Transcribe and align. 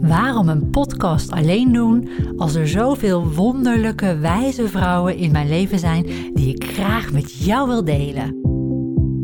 Waarom 0.00 0.48
een 0.48 0.70
podcast 0.70 1.30
alleen 1.30 1.72
doen 1.72 2.08
als 2.36 2.54
er 2.54 2.68
zoveel 2.68 3.32
wonderlijke, 3.32 4.18
wijze 4.18 4.68
vrouwen 4.68 5.16
in 5.16 5.32
mijn 5.32 5.48
leven 5.48 5.78
zijn 5.78 6.06
die 6.34 6.54
ik 6.54 6.64
graag 6.64 7.12
met 7.12 7.32
jou 7.32 7.68
wil 7.68 7.84
delen? 7.84 8.40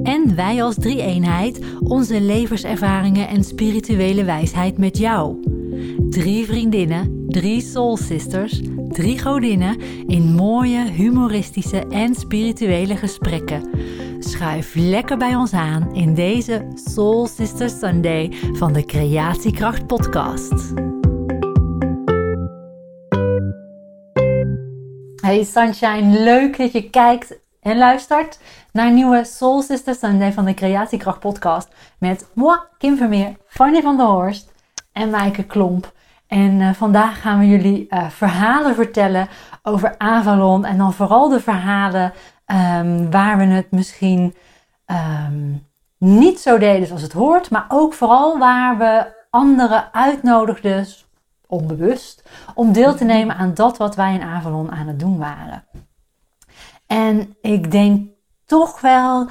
En 0.02 0.34
wij 0.36 0.62
als 0.62 0.74
drie-eenheid 0.74 1.60
onze 1.80 2.20
levenservaringen 2.20 3.28
en 3.28 3.44
spirituele 3.44 4.24
wijsheid 4.24 4.78
met 4.78 4.98
jou. 4.98 5.36
Drie 6.10 6.46
vriendinnen, 6.46 7.24
drie 7.28 7.60
soul 7.60 7.96
sisters, 7.96 8.60
drie 8.88 9.18
godinnen 9.18 9.76
in 10.06 10.22
mooie, 10.22 10.90
humoristische 10.90 11.86
en 11.86 12.14
spirituele 12.14 12.96
gesprekken. 12.96 13.70
Schuif 14.24 14.74
lekker 14.74 15.16
bij 15.16 15.34
ons 15.34 15.52
aan 15.52 15.94
in 15.94 16.14
deze 16.14 16.66
Soul 16.74 17.26
Sister 17.26 17.70
Sunday 17.70 18.32
van 18.52 18.72
de 18.72 18.84
Creatiekracht 18.84 19.86
Podcast. 19.86 20.72
Hey 25.20 25.44
Sunshine, 25.44 26.18
leuk 26.18 26.58
dat 26.58 26.72
je 26.72 26.90
kijkt 26.90 27.38
en 27.60 27.78
luistert 27.78 28.38
naar 28.72 28.86
een 28.86 28.94
nieuwe 28.94 29.24
Soul 29.24 29.62
Sister 29.62 29.94
Sunday 29.94 30.32
van 30.32 30.44
de 30.44 30.54
Creatiekracht 30.54 31.20
Podcast 31.20 31.68
met 31.98 32.28
moi, 32.32 32.58
Kim 32.78 32.96
Vermeer, 32.96 33.36
Fanny 33.46 33.82
van 33.82 33.96
der 33.96 34.06
Horst 34.06 34.52
en 34.92 35.10
Maaike 35.10 35.44
Klomp. 35.44 35.92
En 36.26 36.60
uh, 36.60 36.72
vandaag 36.72 37.20
gaan 37.20 37.38
we 37.38 37.46
jullie 37.46 37.86
uh, 37.88 38.08
verhalen 38.08 38.74
vertellen 38.74 39.28
over 39.62 39.94
Avalon 39.98 40.64
en 40.64 40.78
dan 40.78 40.92
vooral 40.92 41.28
de 41.28 41.40
verhalen 41.40 42.12
um, 42.52 43.10
waar 43.10 43.38
we 43.38 43.44
het 43.44 43.70
misschien 43.70 44.34
um, 44.86 45.66
niet 45.98 46.40
zo 46.40 46.58
deden 46.58 46.86
zoals 46.86 47.02
het 47.02 47.12
hoort, 47.12 47.50
maar 47.50 47.66
ook 47.68 47.94
vooral 47.94 48.38
waar 48.38 48.78
we 48.78 49.20
anderen 49.30 49.92
uitnodigden, 49.92 50.86
onbewust, 51.46 52.22
om 52.54 52.72
deel 52.72 52.94
te 52.94 53.04
nemen 53.04 53.36
aan 53.36 53.54
dat 53.54 53.76
wat 53.76 53.96
wij 53.96 54.14
in 54.14 54.22
Avalon 54.22 54.70
aan 54.70 54.86
het 54.86 55.00
doen 55.00 55.18
waren. 55.18 55.64
En 56.86 57.36
ik 57.40 57.70
denk 57.70 58.10
toch 58.46 58.80
wel. 58.80 59.28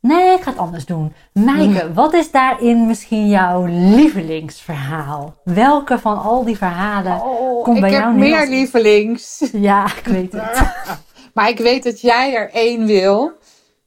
Nee, 0.00 0.34
ik 0.34 0.42
ga 0.42 0.50
het 0.50 0.58
anders 0.58 0.86
doen. 0.86 1.12
Maaike, 1.32 1.92
wat 1.92 2.12
is 2.12 2.30
daarin 2.30 2.86
misschien 2.86 3.28
jouw 3.28 3.64
lievelingsverhaal? 3.64 5.34
Welke 5.44 5.98
van 5.98 6.22
al 6.22 6.44
die 6.44 6.56
verhalen 6.56 7.22
oh, 7.22 7.64
komt 7.64 7.80
bij 7.80 7.90
jou 7.90 8.14
nu? 8.14 8.26
Ik 8.26 8.32
heb 8.32 8.40
meer 8.40 8.58
lievelings. 8.58 9.50
Ja, 9.52 9.86
ik 9.96 10.04
weet 10.04 10.32
het. 10.32 10.74
maar 11.32 11.48
ik 11.48 11.58
weet 11.58 11.82
dat 11.82 12.00
jij 12.00 12.34
er 12.34 12.50
één 12.50 12.86
wil, 12.86 13.32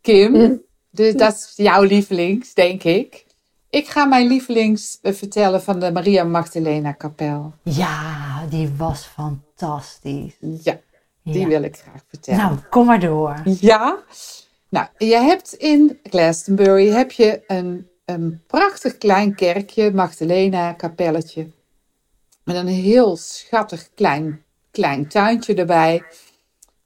Kim. 0.01 0.63
Dus 0.91 1.13
dat 1.13 1.33
is 1.33 1.53
jouw 1.55 1.83
lievelings, 1.83 2.53
denk 2.53 2.83
ik. 2.83 3.25
Ik 3.69 3.88
ga 3.88 4.05
mijn 4.05 4.27
lievelings 4.27 4.99
vertellen 5.01 5.61
van 5.61 5.79
de 5.79 5.91
Maria 5.91 6.23
Magdalena 6.23 6.91
kapel. 6.91 7.53
Ja, 7.63 8.45
die 8.49 8.71
was 8.77 9.05
fantastisch. 9.05 10.35
Ja, 10.39 10.79
die 11.23 11.39
ja. 11.39 11.47
wil 11.47 11.63
ik 11.63 11.75
graag 11.75 12.03
vertellen. 12.07 12.41
Nou, 12.41 12.57
kom 12.69 12.85
maar 12.85 12.99
door. 12.99 13.41
Ja, 13.59 13.97
nou, 14.69 14.88
je 14.97 15.16
hebt 15.16 15.53
in 15.53 15.99
Glastonbury 16.03 16.88
heb 16.88 17.11
je 17.11 17.43
een, 17.47 17.89
een 18.05 18.41
prachtig 18.47 18.97
klein 18.97 19.35
kerkje, 19.35 19.91
Magdalena 19.93 20.73
kapelletje. 20.73 21.47
Met 22.43 22.55
een 22.55 22.67
heel 22.67 23.16
schattig 23.16 23.89
klein, 23.95 24.43
klein 24.71 25.07
tuintje 25.07 25.53
erbij. 25.55 26.03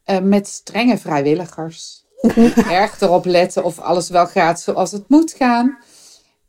Uh, 0.09 0.19
met 0.19 0.47
strenge 0.47 0.97
vrijwilligers. 0.97 2.05
Erg 2.69 3.01
erop 3.01 3.25
letten 3.25 3.63
of 3.63 3.79
alles 3.79 4.09
wel 4.09 4.27
gaat 4.27 4.61
zoals 4.61 4.91
het 4.91 5.09
moet 5.09 5.31
gaan. 5.31 5.77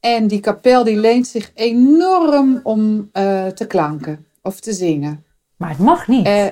En 0.01 0.27
die 0.27 0.41
kapel 0.41 0.85
die 0.85 0.97
leent 0.97 1.27
zich 1.27 1.51
enorm 1.55 2.61
om 2.63 3.11
uh, 3.13 3.47
te 3.47 3.67
klanken 3.67 4.27
of 4.43 4.61
te 4.61 4.73
zingen. 4.73 5.25
Maar 5.57 5.69
het 5.69 5.79
mag 5.79 6.09
niet. 6.09 6.27
Uh, 6.27 6.47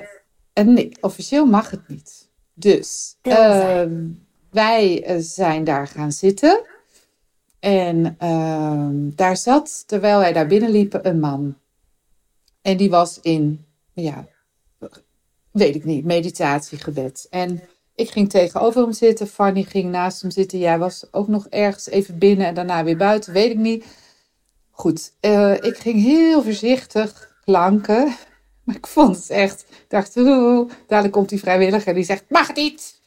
nee, 0.53 0.91
officieel 1.01 1.45
mag 1.45 1.69
het 1.69 1.87
niet. 1.87 2.29
Dus 2.53 3.17
ehm, 3.21 4.07
wij 4.51 5.15
zijn 5.19 5.63
daar 5.63 5.87
gaan 5.87 6.11
zitten. 6.11 6.61
En 7.59 8.15
ehm, 8.17 9.09
daar 9.15 9.37
zat, 9.37 9.83
terwijl 9.87 10.19
wij 10.19 10.33
daar 10.33 10.47
binnenliepen, 10.47 11.07
een 11.07 11.19
man. 11.19 11.55
En 12.61 12.77
die 12.77 12.89
was 12.89 13.19
in, 13.21 13.65
ja, 13.93 14.27
weet 15.51 15.75
ik 15.75 15.85
niet, 15.85 16.05
meditatiegebed. 16.05 17.27
En 17.29 17.61
ik 17.95 18.09
ging 18.11 18.29
tegenover 18.29 18.81
hem 18.81 18.93
zitten. 18.93 19.27
Fanny 19.27 19.63
ging 19.63 19.91
naast 19.91 20.21
hem 20.21 20.31
zitten. 20.31 20.59
Jij 20.59 20.79
was 20.79 21.05
ook 21.11 21.27
nog 21.27 21.47
ergens 21.47 21.89
even 21.89 22.17
binnen 22.17 22.47
en 22.47 22.53
daarna 22.53 22.83
weer 22.83 22.97
buiten. 22.97 23.33
Weet 23.33 23.51
ik 23.51 23.57
niet. 23.57 23.85
Goed, 24.71 25.11
uh, 25.21 25.53
ik 25.53 25.77
ging 25.77 26.01
heel 26.01 26.43
voorzichtig 26.43 27.35
klanken. 27.43 28.07
Maar 28.63 28.77
ik 28.77 28.87
vond 28.87 29.15
het 29.15 29.29
echt. 29.29 29.61
Ik 29.69 29.85
dacht, 29.87 30.17
oeh, 30.17 30.71
dadelijk 30.87 31.13
komt 31.13 31.29
die 31.29 31.39
vrijwilliger 31.39 31.93
die 31.93 32.03
zegt: 32.03 32.23
Mag 32.27 32.55
niet. 32.55 32.99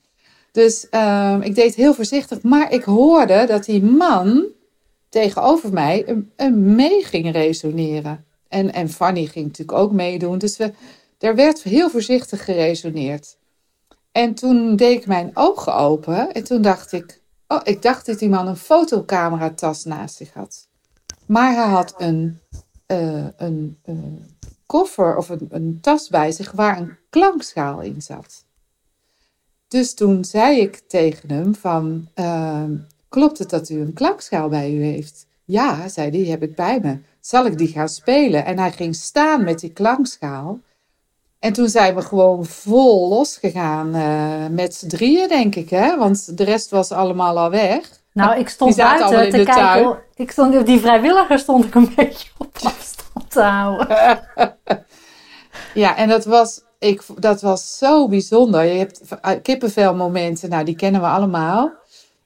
Dus 0.53 0.87
uh, 0.91 1.39
ik 1.41 1.55
deed 1.55 1.75
heel 1.75 1.95
voorzichtig. 1.95 2.43
Maar 2.43 2.73
ik 2.73 2.83
hoorde 2.83 3.45
dat 3.47 3.65
die 3.65 3.83
man 3.83 4.47
tegenover 5.09 5.73
mij 5.73 6.09
een, 6.09 6.33
een 6.37 6.75
mee 6.75 7.05
ging 7.05 7.33
resoneren. 7.33 8.25
En, 8.49 8.73
en 8.73 8.89
Fanny 8.89 9.27
ging 9.27 9.47
natuurlijk 9.47 9.79
ook 9.79 9.93
meedoen. 9.93 10.39
Dus 10.39 10.57
we, 10.57 10.73
er 11.23 11.35
werd 11.35 11.63
heel 11.63 11.91
voorzichtig 11.91 12.45
geresoneerd. 12.45 13.37
En 14.13 14.35
toen 14.35 14.77
deed 14.77 15.01
ik 15.01 15.07
mijn 15.07 15.31
ogen 15.35 15.75
open 15.75 16.33
en 16.33 16.45
toen 16.45 16.63
dacht 16.63 16.93
ik, 16.93 17.21
oh, 17.49 17.61
ik 17.65 17.83
dacht 17.83 18.07
dat 18.07 18.19
die 18.19 18.29
man 18.29 18.47
een 18.47 18.57
fotocameratas 18.57 19.85
naast 19.85 20.17
zich 20.17 20.33
had. 20.33 20.69
Maar 21.27 21.55
hij 21.55 21.67
had 21.67 21.95
een, 21.99 22.41
uh, 22.87 23.27
een 23.37 23.79
uh, 23.85 23.97
koffer 24.67 25.17
of 25.17 25.29
een, 25.29 25.47
een, 25.51 25.79
tas 25.81 26.09
bij 26.09 26.33
zich 26.33 26.53
waar 26.53 26.79
een 26.79 26.97
klankschaal 27.11 27.81
in 27.81 28.03
zat. 28.03 28.45
Dus 29.69 29.95
toen 29.95 30.25
zei 30.25 30.61
ik 30.61 30.83
tegen 30.87 31.31
hem 31.31 31.55
van, 31.55 32.09
uh, 32.15 32.65
klopt 33.09 33.39
het 33.39 33.51
dat 33.51 33.69
u 33.69 33.81
een 33.81 33.93
klankschaal 33.93 34.49
bij 34.49 34.75
u 34.75 34.83
heeft? 34.83 35.27
Ja, 35.45 35.89
zei 35.89 36.11
hij, 36.11 36.31
heb 36.31 36.43
ik 36.43 36.55
bij 36.55 36.81
me. 36.81 36.99
Zal 37.21 37.47
ik 37.47 37.59
die 37.59 37.69
gaan 37.69 37.89
spelen? 37.89 38.45
En 38.45 38.59
hij 38.59 38.73
ging 38.73 38.95
staan 38.95 39.45
met 39.45 39.61
die 39.61 39.73
klankschaal. 39.73 40.61
En 41.43 41.53
toen 41.53 41.69
zijn 41.69 41.95
we 41.95 42.03
gewoon 42.03 42.45
vol 42.45 43.09
losgegaan 43.09 43.97
uh, 43.97 44.47
met 44.51 44.75
z'n 44.75 44.87
drieën, 44.87 45.29
denk 45.29 45.55
ik. 45.55 45.71
Hè? 45.71 45.97
Want 45.97 46.37
de 46.37 46.45
rest 46.45 46.71
was 46.71 46.93
allemaal 46.93 47.39
al 47.39 47.51
weg. 47.51 47.81
Nou, 48.13 48.39
ik 48.39 48.49
stond 48.49 48.77
buiten 48.77 49.09
te 49.09 49.31
kijken. 49.31 49.55
Tuin. 49.55 49.97
Ik 50.15 50.31
stond, 50.31 50.57
op 50.57 50.67
die 50.67 50.81
vrijwilliger 50.81 51.39
stond 51.39 51.65
ik 51.65 51.75
een 51.75 51.93
beetje 51.97 52.29
op 52.39 52.57
afstand 52.63 53.31
te 53.31 53.41
houden. 53.41 54.21
ja, 55.75 55.97
en 55.97 56.09
dat 56.09 56.25
was, 56.25 56.61
ik, 56.79 57.03
dat 57.19 57.41
was 57.41 57.79
zo 57.79 58.09
bijzonder. 58.09 58.65
Je 58.65 58.79
hebt 58.79 59.01
kippenvelmomenten, 59.43 60.51
nou 60.51 60.65
die 60.65 60.77
kennen 60.77 61.01
we 61.01 61.07
allemaal. 61.07 61.73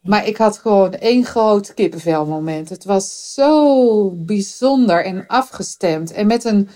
Maar 0.03 0.27
ik 0.27 0.37
had 0.37 0.59
gewoon 0.59 0.93
één 0.93 1.25
groot 1.25 1.75
kippenvelmoment. 1.75 2.69
Het 2.69 2.85
was 2.85 3.35
zo 3.35 4.11
bijzonder 4.11 5.05
en 5.05 5.25
afgestemd. 5.27 6.13
En 6.13 6.27
met 6.27 6.45
een 6.45 6.69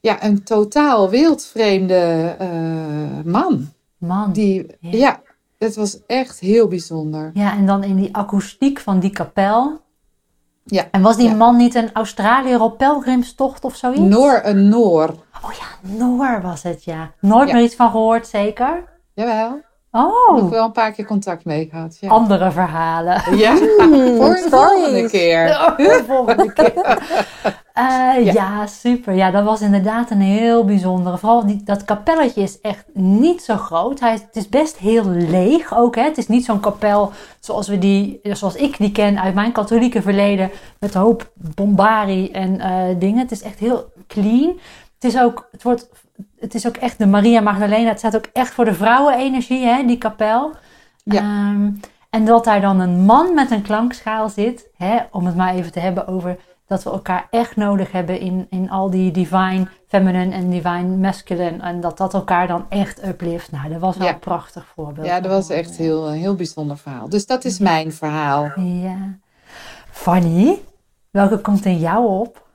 ja, 0.00 0.24
een 0.24 0.42
totaal 0.42 1.10
wildvreemde 1.10 2.36
uh, 2.40 3.32
man. 3.32 3.68
Man. 3.98 4.32
Die, 4.32 4.66
ja. 4.80 4.90
ja, 4.90 5.20
het 5.58 5.76
was 5.76 6.06
echt 6.06 6.38
heel 6.38 6.68
bijzonder. 6.68 7.30
Ja, 7.34 7.52
en 7.52 7.66
dan 7.66 7.84
in 7.84 7.96
die 7.96 8.16
akoestiek 8.16 8.80
van 8.80 9.00
die 9.00 9.10
kapel. 9.10 9.80
Ja. 10.64 10.84
En 10.90 11.02
was 11.02 11.16
die 11.16 11.28
ja. 11.28 11.34
man 11.34 11.56
niet 11.56 11.74
een 11.74 11.92
Australiër 11.92 12.60
op 12.60 12.78
pelgrimstocht 12.78 13.64
of 13.64 13.76
zoiets? 13.76 14.00
Noor, 14.00 14.40
een 14.42 14.68
Noor. 14.68 15.08
Oh 15.44 15.52
ja, 15.52 15.90
Noor 15.96 16.40
was 16.42 16.62
het, 16.62 16.84
ja. 16.84 17.12
Nooit 17.20 17.48
ja. 17.48 17.54
meer 17.54 17.64
iets 17.64 17.74
van 17.74 17.90
gehoord, 17.90 18.26
zeker? 18.26 18.84
Jawel. 19.14 19.66
Oh. 19.90 20.36
Nog 20.36 20.50
wel 20.50 20.64
een 20.64 20.72
paar 20.72 20.92
keer 20.92 21.04
contact 21.04 21.44
mee 21.44 21.68
gehad. 21.70 21.98
Ja. 22.00 22.08
Andere 22.08 22.50
verhalen. 22.50 23.36
Ja, 23.36 23.52
mm, 23.52 24.16
voor 24.20 24.34
de 24.34 24.46
volgende 24.50 25.08
keer. 25.10 25.46
Ja, 25.46 25.74
voor 25.76 25.86
de 25.86 26.04
volgende 26.06 26.52
keer. 26.52 27.06
Uh, 27.78 28.24
ja. 28.24 28.32
ja. 28.32 28.66
super. 28.66 29.14
Ja, 29.14 29.30
dat 29.30 29.44
was 29.44 29.60
inderdaad 29.60 30.10
een 30.10 30.20
heel 30.20 30.64
bijzondere. 30.64 31.18
Vooral 31.18 31.46
die, 31.46 31.62
dat 31.64 31.84
kapelletje 31.84 32.42
is 32.42 32.60
echt 32.60 32.84
niet 32.92 33.42
zo 33.42 33.56
groot. 33.56 34.00
Hij, 34.00 34.12
het 34.12 34.36
is 34.36 34.48
best 34.48 34.76
heel 34.76 35.04
leeg 35.04 35.76
ook. 35.76 35.94
Hè? 35.94 36.02
Het 36.02 36.18
is 36.18 36.28
niet 36.28 36.44
zo'n 36.44 36.60
kapel 36.60 37.12
zoals, 37.40 37.68
we 37.68 37.78
die, 37.78 38.20
zoals 38.22 38.54
ik 38.54 38.76
die 38.78 38.92
ken 38.92 39.20
uit 39.20 39.34
mijn 39.34 39.52
katholieke 39.52 40.02
verleden. 40.02 40.50
Met 40.78 40.94
een 40.94 41.00
hoop 41.00 41.30
bombari 41.34 42.30
en 42.30 42.54
uh, 42.54 42.82
dingen. 42.98 43.18
Het 43.18 43.30
is 43.30 43.42
echt 43.42 43.58
heel 43.58 43.92
clean. 44.06 44.58
Het 44.94 45.14
is 45.14 45.20
ook, 45.20 45.48
het 45.52 45.62
wordt, 45.62 45.88
het 46.38 46.54
is 46.54 46.66
ook 46.66 46.76
echt 46.76 46.98
de 46.98 47.06
Maria 47.06 47.40
Magdalena. 47.40 47.88
Het 47.88 47.98
staat 47.98 48.16
ook 48.16 48.28
echt 48.32 48.52
voor 48.52 48.64
de 48.64 48.74
vrouwenenergie, 48.74 49.64
hè, 49.64 49.84
die 49.86 49.98
kapel. 49.98 50.50
Ja. 51.04 51.50
Um, 51.50 51.80
en 52.10 52.24
dat 52.24 52.44
daar 52.44 52.60
dan 52.60 52.80
een 52.80 53.04
man 53.04 53.34
met 53.34 53.50
een 53.50 53.62
klankschaal 53.62 54.28
zit. 54.28 54.68
Hè, 54.76 54.98
om 55.10 55.26
het 55.26 55.36
maar 55.36 55.54
even 55.54 55.72
te 55.72 55.80
hebben 55.80 56.06
over 56.06 56.38
dat 56.68 56.82
we 56.82 56.90
elkaar 56.90 57.26
echt 57.30 57.56
nodig 57.56 57.92
hebben 57.92 58.20
in, 58.20 58.46
in 58.50 58.70
al 58.70 58.90
die 58.90 59.10
divine 59.10 59.68
feminine 59.86 60.34
en 60.34 60.50
divine 60.50 60.96
masculine. 60.96 61.62
En 61.62 61.80
dat 61.80 61.96
dat 61.98 62.14
elkaar 62.14 62.46
dan 62.46 62.66
echt 62.68 63.06
uplift. 63.06 63.50
Nou, 63.50 63.68
dat 63.68 63.80
was 63.80 63.96
wel 63.96 64.06
Ja. 64.06 64.12
een 64.12 64.18
prachtig 64.18 64.66
voorbeeld. 64.74 65.06
Ja, 65.06 65.20
dat 65.20 65.32
was 65.32 65.48
echt 65.48 65.76
heel, 65.76 66.08
een 66.08 66.14
heel 66.18 66.34
bijzonder 66.34 66.76
verhaal. 66.78 67.08
Dus 67.08 67.26
dat 67.26 67.44
is 67.44 67.58
mijn 67.58 67.92
verhaal. 67.92 68.50
Ja. 68.60 69.18
Fanny, 69.90 70.62
welke 71.10 71.40
komt 71.40 71.64
in 71.64 71.78
jou 71.78 72.06
op? 72.20 72.46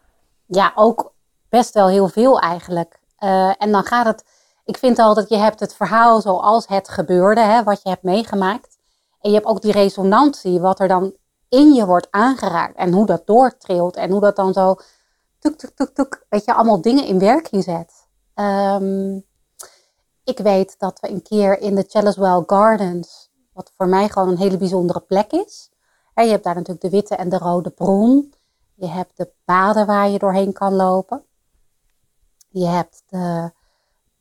Ja, 0.45 0.71
ook 0.75 1.13
best 1.49 1.73
wel 1.73 1.87
heel 1.87 2.07
veel 2.07 2.39
eigenlijk. 2.39 2.99
Uh, 3.19 3.51
en 3.57 3.71
dan 3.71 3.83
gaat 3.83 4.05
het, 4.05 4.25
ik 4.65 4.77
vind 4.77 4.99
altijd, 4.99 5.29
je 5.29 5.37
hebt 5.37 5.59
het 5.59 5.75
verhaal 5.75 6.21
zoals 6.21 6.67
het 6.67 6.89
gebeurde, 6.89 7.41
hè, 7.41 7.63
wat 7.63 7.79
je 7.83 7.89
hebt 7.89 8.03
meegemaakt. 8.03 8.77
En 9.21 9.29
je 9.29 9.35
hebt 9.35 9.47
ook 9.47 9.61
die 9.61 9.71
resonantie, 9.71 10.59
wat 10.59 10.79
er 10.79 10.87
dan 10.87 11.13
in 11.53 11.73
je 11.73 11.85
wordt 11.85 12.07
aangeraakt. 12.09 12.75
En 12.75 12.93
hoe 12.93 13.05
dat 13.05 13.27
doortrilt 13.27 13.95
en 13.95 14.11
hoe 14.11 14.21
dat 14.21 14.35
dan 14.35 14.53
zo, 14.53 14.75
tuk, 15.39 15.57
tuk, 15.57 15.75
tuk, 15.75 15.89
tuk, 15.89 16.25
weet 16.29 16.45
je, 16.45 16.53
allemaal 16.53 16.81
dingen 16.81 17.05
in 17.05 17.19
werking 17.19 17.63
zet. 17.63 18.07
Um, 18.35 19.25
ik 20.23 20.37
weet 20.37 20.79
dat 20.79 20.99
we 20.99 21.09
een 21.09 21.21
keer 21.21 21.59
in 21.59 21.75
de 21.75 21.85
Chalice 21.87 22.43
Gardens, 22.47 23.31
wat 23.53 23.71
voor 23.77 23.87
mij 23.87 24.09
gewoon 24.09 24.29
een 24.29 24.37
hele 24.37 24.57
bijzondere 24.57 24.99
plek 24.99 25.31
is. 25.31 25.71
Je 26.15 26.21
hebt 26.21 26.43
daar 26.43 26.55
natuurlijk 26.55 26.81
de 26.81 26.89
witte 26.89 27.15
en 27.15 27.29
de 27.29 27.37
rode 27.37 27.69
bron. 27.69 28.33
Je 28.75 28.87
hebt 28.87 29.17
de 29.17 29.31
paden 29.45 29.85
waar 29.85 30.09
je 30.09 30.19
doorheen 30.19 30.53
kan 30.53 30.73
lopen. 30.73 31.23
Je 32.49 32.65
hebt 32.65 33.03
de, 33.05 33.51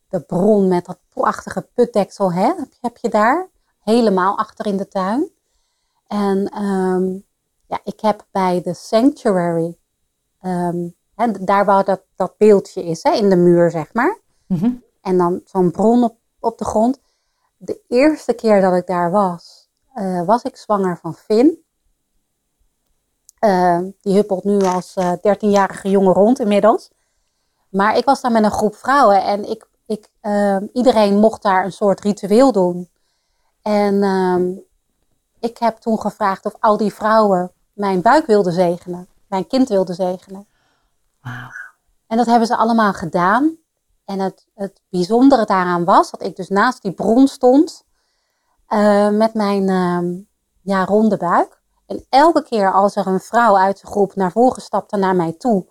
de 0.09 0.21
bron 0.21 0.69
met 0.69 0.85
dat 0.85 0.99
prachtige 1.09 1.69
putdeksel, 1.75 2.33
hè? 2.33 2.47
Heb, 2.47 2.69
heb 2.81 2.97
je 2.97 3.09
daar. 3.09 3.51
Helemaal 3.81 4.39
achter 4.39 4.67
in 4.67 4.77
de 4.77 4.89
tuin. 4.89 5.31
En 6.13 6.63
um, 6.63 7.25
ja, 7.67 7.81
ik 7.85 8.01
heb 8.01 8.27
bij 8.31 8.63
de 8.63 8.75
Sanctuary, 8.75 9.77
um, 10.43 10.95
hè, 11.15 11.31
daar 11.31 11.65
waar 11.65 11.85
dat, 11.85 12.03
dat 12.17 12.37
beeldje 12.37 12.85
is, 12.85 13.03
hè, 13.03 13.13
in 13.13 13.29
de 13.29 13.37
muur, 13.37 13.71
zeg 13.71 13.93
maar. 13.93 14.21
Mm 14.47 14.83
en 15.03 15.19
dan 15.19 15.41
zo'n 15.45 15.71
bron 15.71 16.05
op, 16.05 16.17
op 16.41 16.59
de 16.59 16.65
grond. 16.65 17.01
De 17.57 17.81
eerste 17.89 18.33
keer 18.33 18.61
dat 18.61 18.75
ik 18.75 18.87
daar 18.87 19.11
was, 19.11 19.71
uh, 19.95 20.25
was 20.25 20.43
ik 20.43 20.57
zwanger 20.57 20.99
van 20.99 21.15
Finn. 21.15 21.65
Uh, 23.41 23.79
die 24.01 24.15
huppelt 24.15 24.45
nu 24.45 24.61
als 24.61 24.97
uh, 24.97 25.13
eh, 25.13 25.37
13-jarige 25.37 25.91
jongen 25.91 26.13
rond 26.13 26.39
inmiddels. 26.39 26.91
Maar 27.69 27.97
ik 27.97 28.05
was 28.05 28.21
daar 28.21 28.33
met 28.33 28.45
een 28.45 28.51
groep 28.51 28.75
vrouwen 28.75 29.25
en 29.25 29.51
ik, 29.51 29.67
ik, 29.87 30.09
iedereen 30.73 31.19
mocht 31.19 31.43
daar 31.43 31.65
een 31.65 31.73
soort 31.73 32.01
ritueel 32.01 32.53
doen. 32.53 32.91
En 33.63 34.03
ehm, 34.03 34.51
ik 35.43 35.59
heb 35.59 35.77
toen 35.77 36.01
gevraagd 36.01 36.45
of 36.45 36.55
al 36.61 36.77
die 36.77 36.95
vrouwen 36.95 37.53
mijn 37.73 38.03
buik 38.03 38.27
wilden 38.27 38.53
zegenen, 38.53 39.09
mijn 39.27 39.47
kind 39.47 39.69
wilden 39.69 39.95
zegenen. 39.95 40.47
Wow. 41.23 41.51
En 42.07 42.17
dat 42.17 42.27
hebben 42.27 42.47
ze 42.47 42.57
allemaal 42.57 42.93
gedaan. 42.93 43.57
En 44.05 44.19
het, 44.19 44.47
het 44.55 44.81
bijzondere 44.89 45.45
daaraan 45.45 45.85
was 45.85 46.11
dat 46.11 46.23
ik 46.23 46.37
dus 46.37 46.49
naast 46.49 46.83
die 46.83 46.93
bron 46.93 47.29
stond 47.29 47.85
uh, 48.69 49.09
met 49.09 49.35
mijn 49.35 49.69
uh, 49.69 50.21
ja, 50.61 50.85
ronde 50.85 51.17
buik. 51.17 51.61
En 51.87 52.07
elke 52.09 52.43
keer 52.43 52.73
als 52.73 52.97
er 52.97 53.07
een 53.07 53.21
vrouw 53.21 53.57
uit 53.57 53.81
de 53.81 53.87
groep 53.87 54.15
naar 54.15 54.33
voren 54.33 54.63
stapte 54.63 54.97
naar 54.97 55.17
mij 55.17 55.33
toe 55.33 55.67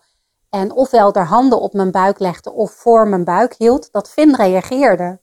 en 0.49 0.71
ofwel 0.71 1.13
haar 1.13 1.25
handen 1.25 1.61
op 1.61 1.73
mijn 1.73 1.91
buik 1.91 2.19
legde 2.19 2.51
of 2.51 2.71
voor 2.71 3.07
mijn 3.07 3.23
buik 3.23 3.55
hield, 3.57 3.91
dat 3.91 4.09
Finn 4.09 4.35
reageerde 4.35 5.19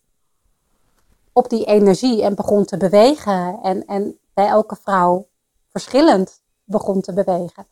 op 1.32 1.48
die 1.48 1.64
energie 1.64 2.22
en 2.22 2.34
begon 2.34 2.64
te 2.64 2.76
bewegen. 2.76 3.58
En, 3.62 3.86
en 3.86 4.18
bij 4.38 4.46
elke 4.46 4.76
vrouw 4.76 5.28
verschillend 5.68 6.42
begon 6.64 7.00
te 7.00 7.12
bewegen. 7.12 7.66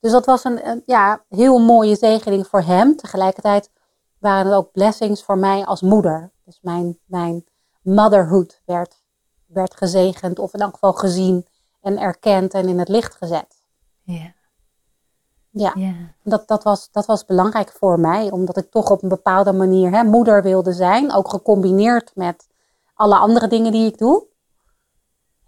Dus 0.00 0.12
dat 0.12 0.26
was 0.26 0.44
een, 0.44 0.68
een 0.68 0.82
ja, 0.86 1.24
heel 1.28 1.58
mooie 1.58 1.96
zegening 1.96 2.46
voor 2.46 2.60
hem. 2.60 2.96
Tegelijkertijd 2.96 3.70
waren 4.18 4.46
het 4.46 4.54
ook 4.54 4.72
blessings 4.72 5.24
voor 5.24 5.38
mij 5.38 5.64
als 5.64 5.80
moeder. 5.80 6.30
Dus 6.44 6.58
mijn, 6.62 6.98
mijn 7.04 7.44
motherhood 7.82 8.62
werd, 8.64 9.02
werd 9.46 9.76
gezegend 9.76 10.38
of 10.38 10.54
in 10.54 10.60
elk 10.60 10.72
geval 10.72 10.92
gezien 10.92 11.46
en 11.80 11.98
erkend 11.98 12.54
en 12.54 12.68
in 12.68 12.78
het 12.78 12.88
licht 12.88 13.14
gezet. 13.14 13.62
Ja. 14.02 14.34
Ja, 15.50 15.72
Dat, 16.22 16.48
dat, 16.48 16.62
was, 16.62 16.88
dat 16.90 17.06
was 17.06 17.24
belangrijk 17.24 17.72
voor 17.72 18.00
mij, 18.00 18.30
omdat 18.30 18.56
ik 18.56 18.70
toch 18.70 18.90
op 18.90 19.02
een 19.02 19.08
bepaalde 19.08 19.52
manier 19.52 19.90
hè, 19.90 20.02
moeder 20.04 20.42
wilde 20.42 20.72
zijn, 20.72 21.12
ook 21.12 21.28
gecombineerd 21.28 22.10
met 22.14 22.48
alle 22.94 23.16
andere 23.16 23.48
dingen 23.48 23.72
die 23.72 23.86
ik 23.86 23.98
doe. 23.98 24.28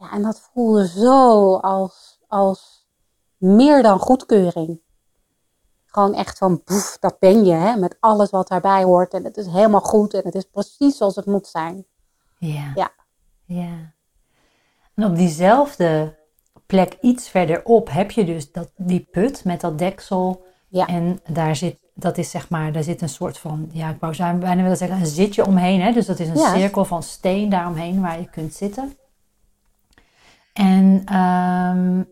Ja, 0.02 0.10
en 0.10 0.22
dat 0.22 0.50
voelde 0.52 0.88
zo 0.88 1.54
als, 1.56 2.20
als 2.28 2.88
meer 3.36 3.82
dan 3.82 3.98
goedkeuring. 3.98 4.80
Gewoon 5.86 6.14
echt 6.14 6.38
van, 6.38 6.62
boef, 6.64 6.96
dat 7.00 7.18
ben 7.18 7.44
je, 7.44 7.52
hè, 7.52 7.76
met 7.76 7.96
alles 8.00 8.30
wat 8.30 8.48
daarbij 8.48 8.82
hoort. 8.82 9.14
En 9.14 9.24
het 9.24 9.36
is 9.36 9.46
helemaal 9.46 9.80
goed 9.80 10.14
en 10.14 10.22
het 10.24 10.34
is 10.34 10.44
precies 10.44 10.96
zoals 10.96 11.16
het 11.16 11.26
moet 11.26 11.46
zijn. 11.46 11.86
Ja. 12.38 12.72
Ja. 12.74 12.90
ja. 13.44 13.94
En 14.94 15.04
op 15.04 15.16
diezelfde 15.16 16.18
plek 16.66 16.96
iets 17.00 17.28
verderop 17.28 17.90
heb 17.90 18.10
je 18.10 18.24
dus 18.24 18.52
dat, 18.52 18.72
die 18.76 19.08
put 19.10 19.44
met 19.44 19.60
dat 19.60 19.78
deksel. 19.78 20.44
Ja. 20.68 20.86
En 20.86 21.20
daar 21.28 21.56
zit, 21.56 21.78
dat 21.94 22.18
is 22.18 22.30
zeg 22.30 22.48
maar, 22.50 22.72
daar 22.72 22.82
zit 22.82 23.02
een 23.02 23.08
soort 23.08 23.38
van, 23.38 23.68
ja, 23.72 23.90
ik 23.90 24.00
wou 24.00 24.16
bijna 24.16 24.62
willen 24.62 24.76
zeggen, 24.76 25.00
een 25.00 25.06
zitje 25.06 25.46
omheen. 25.46 25.80
Hè? 25.80 25.92
Dus 25.92 26.06
dat 26.06 26.18
is 26.18 26.28
een 26.28 26.36
cirkel 26.36 26.84
van 26.84 27.02
steen 27.02 27.48
daaromheen 27.48 28.00
waar 28.00 28.20
je 28.20 28.30
kunt 28.30 28.54
zitten. 28.54 28.96
En 30.52 31.16
um, 31.16 32.06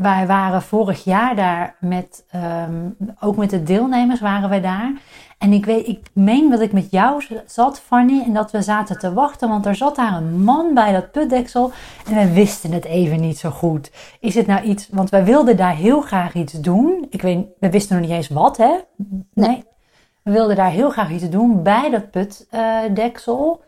wij 0.00 0.26
waren 0.26 0.62
vorig 0.62 1.04
jaar 1.04 1.36
daar 1.36 1.76
met, 1.80 2.24
um, 2.68 2.96
ook 3.20 3.36
met 3.36 3.50
de 3.50 3.62
deelnemers 3.62 4.20
waren 4.20 4.48
wij 4.48 4.60
daar. 4.60 4.92
En 5.38 5.52
ik 5.52 5.64
weet, 5.64 5.86
ik 5.86 6.10
meen 6.12 6.50
dat 6.50 6.60
ik 6.60 6.72
met 6.72 6.90
jou 6.90 7.22
zat, 7.46 7.80
Fanny, 7.80 8.22
en 8.26 8.32
dat 8.32 8.50
we 8.50 8.62
zaten 8.62 8.98
te 8.98 9.12
wachten, 9.12 9.48
want 9.48 9.66
er 9.66 9.74
zat 9.74 9.96
daar 9.96 10.16
een 10.16 10.42
man 10.42 10.74
bij 10.74 10.92
dat 10.92 11.10
putdeksel 11.10 11.72
en 12.06 12.14
wij 12.14 12.32
wisten 12.32 12.72
het 12.72 12.84
even 12.84 13.20
niet 13.20 13.38
zo 13.38 13.50
goed. 13.50 13.92
Is 14.20 14.34
het 14.34 14.46
nou 14.46 14.62
iets, 14.62 14.88
want 14.90 15.10
wij 15.10 15.24
wilden 15.24 15.56
daar 15.56 15.74
heel 15.74 16.00
graag 16.00 16.34
iets 16.34 16.52
doen. 16.52 17.06
Ik 17.10 17.22
weet, 17.22 17.46
we 17.58 17.70
wisten 17.70 17.96
nog 17.96 18.06
niet 18.06 18.16
eens 18.16 18.28
wat, 18.28 18.56
hè? 18.56 18.72
Nee. 19.34 19.64
We 20.22 20.30
wilden 20.30 20.56
daar 20.56 20.70
heel 20.70 20.90
graag 20.90 21.10
iets 21.10 21.28
doen 21.28 21.62
bij 21.62 21.90
dat 21.90 22.10
putdeksel. 22.10 23.62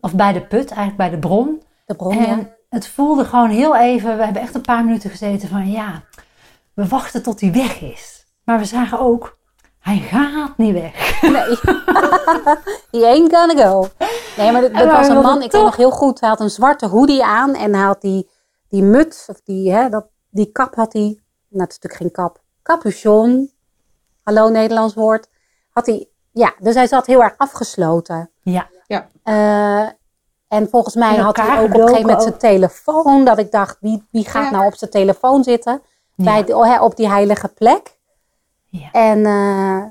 of 0.00 0.14
bij 0.14 0.32
de 0.32 0.40
put, 0.40 0.70
eigenlijk 0.70 0.96
bij 0.96 1.10
de 1.10 1.18
bron. 1.18 1.62
De 1.86 1.94
bron, 1.94 2.16
ja 2.16 2.56
het 2.68 2.88
voelde 2.88 3.24
gewoon 3.24 3.50
heel 3.50 3.76
even. 3.76 4.16
We 4.16 4.24
hebben 4.24 4.42
echt 4.42 4.54
een 4.54 4.60
paar 4.60 4.84
minuten 4.84 5.10
gezeten 5.10 5.48
van 5.48 5.70
ja, 5.70 6.02
we 6.74 6.88
wachten 6.88 7.22
tot 7.22 7.40
hij 7.40 7.52
weg 7.52 7.80
is. 7.80 8.26
Maar 8.44 8.58
we 8.58 8.64
zagen 8.64 8.98
ook, 8.98 9.38
hij 9.78 9.98
gaat 9.98 10.56
niet 10.56 10.72
weg. 10.72 11.22
Nee. 11.22 11.56
He 13.02 13.06
ain't 13.06 13.34
gonna 13.34 13.64
go. 13.64 13.88
Nee, 14.36 14.52
maar 14.52 14.60
dat, 14.60 14.72
was 14.72 15.08
een 15.08 15.20
man, 15.20 15.42
ik 15.42 15.52
weet 15.52 15.62
nog 15.62 15.76
heel 15.76 15.90
goed. 15.90 16.20
Hij 16.20 16.28
had 16.28 16.40
een 16.40 16.50
zwarte 16.50 16.86
hoodie 16.86 17.24
aan 17.24 17.54
en 17.54 17.74
hij 17.74 17.84
had 17.84 18.00
die, 18.00 18.30
die 18.68 18.82
muts, 18.82 19.26
of 19.26 19.40
die, 19.40 19.72
hè, 19.72 19.88
dat, 19.88 20.06
die 20.30 20.52
kap 20.52 20.74
had 20.74 20.92
hij. 20.92 21.20
Nou, 21.48 21.62
het 21.62 21.70
is 21.72 21.78
natuurlijk 21.78 21.94
geen 21.94 22.24
kap. 22.24 22.42
Capuchon. 22.62 23.52
Hallo 24.22 24.48
Nederlands 24.48 24.94
woord. 24.94 25.28
Had 25.70 25.86
hij, 25.86 26.08
ja, 26.32 26.54
dus 26.58 26.74
hij 26.74 26.86
zat 26.86 27.06
heel 27.06 27.22
erg 27.22 27.34
afgesloten. 27.36 28.30
Ja. 28.42 28.68
ja. 28.86 29.08
Uh, 29.24 29.90
en 30.48 30.68
volgens 30.68 30.94
mij 30.94 31.16
had 31.16 31.36
hij 31.36 31.58
ook 31.58 31.64
op 31.64 31.74
een 31.74 31.80
gegeven 31.80 32.00
moment 32.02 32.22
zijn 32.22 32.38
telefoon. 32.38 33.24
Dat 33.24 33.38
ik 33.38 33.50
dacht, 33.50 33.76
wie, 33.80 34.06
wie 34.10 34.28
gaat 34.28 34.50
nou 34.50 34.66
op 34.66 34.74
zijn 34.74 34.90
telefoon 34.90 35.44
zitten? 35.44 35.82
Bij 36.14 36.44
de, 36.44 36.78
op 36.80 36.96
die 36.96 37.08
heilige 37.08 37.48
plek. 37.48 37.98
Ja. 38.66 38.90
En 38.92 39.18
uh, 39.18 39.82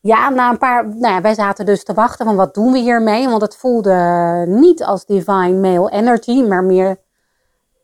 ja, 0.00 0.28
na 0.28 0.50
een 0.50 0.58
paar... 0.58 0.88
Nou 0.88 1.14
ja, 1.14 1.20
wij 1.20 1.34
zaten 1.34 1.66
dus 1.66 1.84
te 1.84 1.94
wachten 1.94 2.26
van 2.26 2.36
wat 2.36 2.54
doen 2.54 2.72
we 2.72 2.78
hiermee? 2.78 3.28
Want 3.28 3.42
het 3.42 3.56
voelde 3.56 4.44
niet 4.48 4.84
als 4.84 5.06
divine 5.06 5.52
male 5.52 5.90
energy, 5.90 6.42
maar 6.42 6.64
meer 6.64 7.00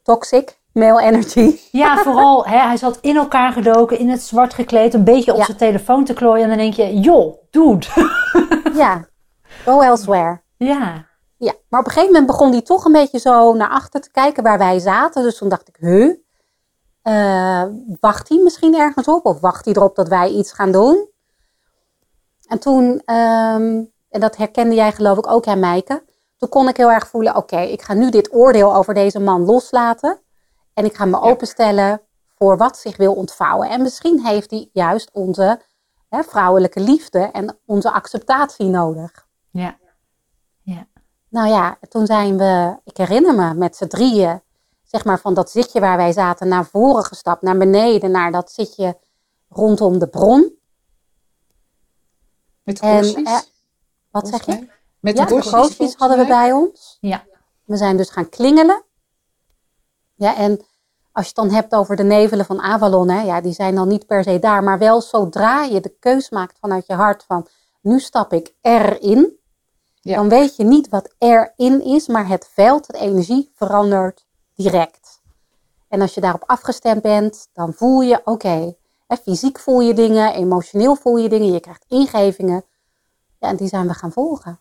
toxic 0.02 0.58
male 0.72 1.02
energy. 1.02 1.58
Ja, 1.70 1.96
vooral, 2.04 2.46
hè, 2.46 2.58
hij 2.58 2.76
zat 2.76 2.98
in 3.00 3.16
elkaar 3.16 3.52
gedoken, 3.52 3.98
in 3.98 4.08
het 4.08 4.22
zwart 4.22 4.54
gekleed, 4.54 4.94
een 4.94 5.04
beetje 5.04 5.34
op 5.34 5.42
zijn 5.42 5.56
telefoon 5.56 6.04
te 6.04 6.12
klooien. 6.12 6.42
En 6.42 6.48
dan 6.48 6.58
denk 6.58 6.74
je, 6.74 7.00
joh, 7.00 7.36
dude. 7.50 7.86
ja, 8.74 9.04
go 9.64 9.80
elsewhere. 9.80 10.40
Ja. 10.56 11.08
Ja, 11.40 11.54
maar 11.68 11.80
op 11.80 11.86
een 11.86 11.92
gegeven 11.92 12.12
moment 12.12 12.30
begon 12.30 12.50
hij 12.50 12.62
toch 12.62 12.84
een 12.84 12.92
beetje 12.92 13.18
zo 13.18 13.52
naar 13.52 13.68
achter 13.68 14.00
te 14.00 14.10
kijken 14.10 14.42
waar 14.42 14.58
wij 14.58 14.78
zaten. 14.78 15.22
Dus 15.22 15.36
toen 15.38 15.48
dacht 15.48 15.68
ik, 15.68 15.76
huh, 15.78 16.14
uh, 17.04 17.64
wacht 18.00 18.28
hij 18.28 18.38
misschien 18.38 18.74
ergens 18.74 19.08
op? 19.08 19.26
Of 19.26 19.40
wacht 19.40 19.64
hij 19.64 19.74
erop 19.74 19.96
dat 19.96 20.08
wij 20.08 20.30
iets 20.30 20.52
gaan 20.52 20.72
doen? 20.72 21.08
En 22.46 22.58
toen, 22.58 22.84
um, 22.84 23.92
en 24.10 24.20
dat 24.20 24.36
herkende 24.36 24.74
jij 24.74 24.92
geloof 24.92 25.18
ik 25.18 25.26
ook, 25.26 25.44
hè 25.44 25.56
Meike. 25.56 26.04
Toen 26.36 26.48
kon 26.48 26.68
ik 26.68 26.76
heel 26.76 26.90
erg 26.90 27.08
voelen, 27.08 27.36
oké, 27.36 27.60
ik 27.60 27.82
ga 27.82 27.94
nu 27.94 28.10
dit 28.10 28.34
oordeel 28.34 28.74
over 28.74 28.94
deze 28.94 29.20
man 29.20 29.44
loslaten. 29.44 30.20
En 30.74 30.84
ik 30.84 30.96
ga 30.96 31.04
me 31.04 31.20
openstellen 31.20 32.00
voor 32.34 32.56
wat 32.56 32.78
zich 32.78 32.96
wil 32.96 33.14
ontvouwen. 33.14 33.68
En 33.68 33.82
misschien 33.82 34.26
heeft 34.26 34.50
hij 34.50 34.68
juist 34.72 35.10
onze 35.12 35.60
hè, 36.08 36.22
vrouwelijke 36.22 36.80
liefde 36.80 37.18
en 37.18 37.58
onze 37.66 37.90
acceptatie 37.90 38.66
nodig. 38.66 39.26
Ja. 39.50 39.78
Nou 41.30 41.48
ja, 41.48 41.78
toen 41.88 42.06
zijn 42.06 42.38
we, 42.38 42.76
ik 42.84 42.96
herinner 42.96 43.34
me, 43.34 43.54
met 43.54 43.76
z'n 43.76 43.86
drieën, 43.86 44.42
zeg 44.84 45.04
maar 45.04 45.20
van 45.20 45.34
dat 45.34 45.50
zitje 45.50 45.80
waar 45.80 45.96
wij 45.96 46.12
zaten, 46.12 46.48
naar 46.48 46.66
voren 46.66 47.04
gestapt, 47.04 47.42
naar 47.42 47.56
beneden, 47.56 48.10
naar 48.10 48.32
dat 48.32 48.52
zitje 48.52 48.98
rondom 49.48 49.98
de 49.98 50.08
bron. 50.08 50.58
Met 52.62 52.76
de 52.76 52.86
eh, 53.24 53.38
Wat 54.10 54.28
zeg 54.28 54.46
je? 54.46 54.68
Met 55.00 55.16
ja, 55.16 55.24
de 55.24 55.94
hadden 55.96 56.18
we 56.18 56.26
bij 56.26 56.52
ons. 56.52 56.96
Ja. 57.00 57.24
We 57.64 57.76
zijn 57.76 57.96
dus 57.96 58.10
gaan 58.10 58.28
klingelen. 58.28 58.84
Ja, 60.14 60.36
en 60.36 60.60
als 61.12 61.24
je 61.24 61.32
het 61.34 61.48
dan 61.48 61.50
hebt 61.50 61.74
over 61.74 61.96
de 61.96 62.02
nevelen 62.02 62.44
van 62.44 62.60
Avalon, 62.60 63.08
hè, 63.08 63.22
ja, 63.22 63.40
die 63.40 63.52
zijn 63.52 63.74
dan 63.74 63.88
niet 63.88 64.06
per 64.06 64.22
se 64.22 64.38
daar, 64.38 64.62
maar 64.62 64.78
wel 64.78 65.00
zodra 65.00 65.62
je 65.62 65.80
de 65.80 65.96
keus 65.98 66.30
maakt 66.30 66.58
vanuit 66.58 66.86
je 66.86 66.94
hart 66.94 67.24
van 67.24 67.46
nu 67.80 68.00
stap 68.00 68.32
ik 68.32 68.54
erin, 68.60 69.39
Dan 70.00 70.28
weet 70.28 70.56
je 70.56 70.64
niet 70.64 70.88
wat 70.88 71.14
erin 71.18 71.84
is, 71.84 72.06
maar 72.06 72.28
het 72.28 72.50
veld, 72.52 72.86
de 72.86 72.98
energie 72.98 73.50
verandert 73.54 74.26
direct. 74.54 75.22
En 75.88 76.00
als 76.00 76.14
je 76.14 76.20
daarop 76.20 76.42
afgestemd 76.46 77.02
bent, 77.02 77.48
dan 77.52 77.72
voel 77.72 78.00
je, 78.00 78.20
oké, 78.24 78.74
fysiek 79.22 79.58
voel 79.58 79.80
je 79.80 79.94
dingen, 79.94 80.34
emotioneel 80.34 80.96
voel 80.96 81.16
je 81.16 81.28
dingen, 81.28 81.52
je 81.52 81.60
krijgt 81.60 81.84
ingevingen. 81.88 82.64
Ja, 83.38 83.48
en 83.48 83.56
die 83.56 83.68
zijn 83.68 83.86
we 83.86 83.94
gaan 83.94 84.12
volgen. 84.12 84.58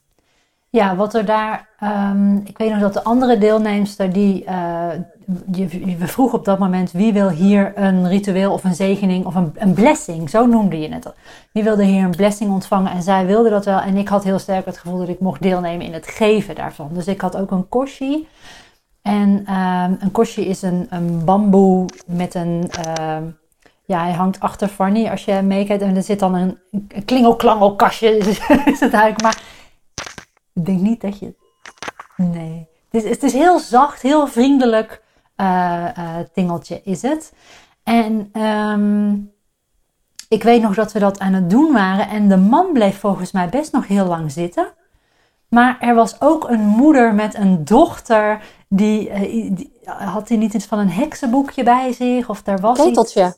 Ja, 0.71 0.95
wat 0.95 1.13
er 1.13 1.25
daar. 1.25 1.67
ehm, 1.79 2.35
ik 2.35 2.57
weet 2.57 2.69
nog 2.71 2.79
dat 2.79 2.93
de 2.93 3.03
andere 3.03 3.37
deelnemster 3.37 4.13
die. 4.13 4.43
eh, 4.45 4.87
je, 5.51 5.67
we 5.99 6.07
vroegen 6.07 6.37
op 6.37 6.45
dat 6.45 6.59
moment 6.59 6.91
wie 6.91 7.13
wil 7.13 7.29
hier 7.29 7.71
een 7.75 8.07
ritueel 8.07 8.51
of 8.53 8.63
een 8.63 8.75
zegening 8.75 9.25
of 9.25 9.35
een, 9.35 9.51
een 9.57 9.73
blessing, 9.73 10.29
zo 10.29 10.45
noemde 10.45 10.79
je 10.79 10.93
het. 10.93 11.13
Wie 11.51 11.63
wilde 11.63 11.83
hier 11.83 12.03
een 12.03 12.15
blessing 12.15 12.51
ontvangen 12.51 12.91
en 12.91 13.01
zij 13.03 13.25
wilde 13.25 13.49
dat 13.49 13.65
wel. 13.65 13.79
En 13.79 13.97
ik 13.97 14.07
had 14.07 14.23
heel 14.23 14.39
sterk 14.39 14.65
het 14.65 14.77
gevoel 14.77 14.99
dat 14.99 15.07
ik 15.07 15.19
mocht 15.19 15.41
deelnemen 15.41 15.85
in 15.85 15.93
het 15.93 16.07
geven 16.07 16.55
daarvan. 16.55 16.89
Dus 16.93 17.07
ik 17.07 17.21
had 17.21 17.37
ook 17.37 17.51
een 17.51 17.69
koshi. 17.69 18.27
En 19.01 19.43
ehm, 19.45 19.93
een 19.99 20.11
koshi 20.11 20.45
is 20.47 20.61
een, 20.61 20.87
een 20.89 21.25
bamboe 21.25 21.85
met 22.05 22.35
een. 22.35 22.69
ehm, 22.83 23.23
ja, 23.85 24.03
hij 24.03 24.13
hangt 24.13 24.39
achter 24.39 24.67
Fanny 24.67 25.07
als 25.07 25.25
je 25.25 25.41
meekijkt. 25.41 25.81
En 25.81 25.95
er 25.95 26.03
zit 26.03 26.19
dan 26.19 26.33
een 26.35 26.57
klingelklangelkastje. 27.05 28.17
Is 28.73 28.79
het 28.79 28.93
eigenlijk. 28.93 29.21
Maar 29.21 29.41
ik 30.53 30.65
denk 30.65 30.79
niet 30.79 31.01
dat 31.01 31.19
je. 31.19 31.33
Nee. 32.17 32.67
Het 32.89 33.03
is, 33.03 33.09
het 33.09 33.23
is 33.23 33.33
heel 33.33 33.59
zacht, 33.59 34.01
heel 34.01 34.27
vriendelijk 34.27 35.01
eh, 35.35 36.17
tingeltje 36.33 36.81
is 36.83 37.01
het. 37.01 37.33
En 37.83 38.29
ehm, 38.31 39.13
ik 40.27 40.43
weet 40.43 40.61
nog 40.61 40.75
dat 40.75 40.91
we 40.91 40.99
dat 40.99 41.19
aan 41.19 41.33
het 41.33 41.49
doen 41.49 41.73
waren. 41.73 42.09
En 42.09 42.27
de 42.29 42.37
man 42.37 42.73
bleef 42.73 42.99
volgens 42.99 43.31
mij 43.31 43.49
best 43.49 43.71
nog 43.71 43.87
heel 43.87 44.05
lang 44.05 44.31
zitten. 44.31 44.73
Maar 45.49 45.77
er 45.79 45.95
was 45.95 46.21
ook 46.21 46.49
een 46.49 46.65
moeder 46.65 47.13
met 47.13 47.35
een 47.35 47.65
dochter. 47.65 48.41
Die, 48.67 49.09
eh, 49.09 49.21
die- 49.55 49.71
had 49.85 50.27
hij 50.29 50.37
niet 50.37 50.53
iets 50.53 50.65
van 50.65 50.79
een 50.79 50.89
heksenboekje 50.91 51.63
bij 51.63 51.91
zich? 51.93 52.29
Of 52.29 52.43
daar 52.43 52.59
was 52.59 52.77
iets- 52.77 52.87
Keteltje. 52.87 53.35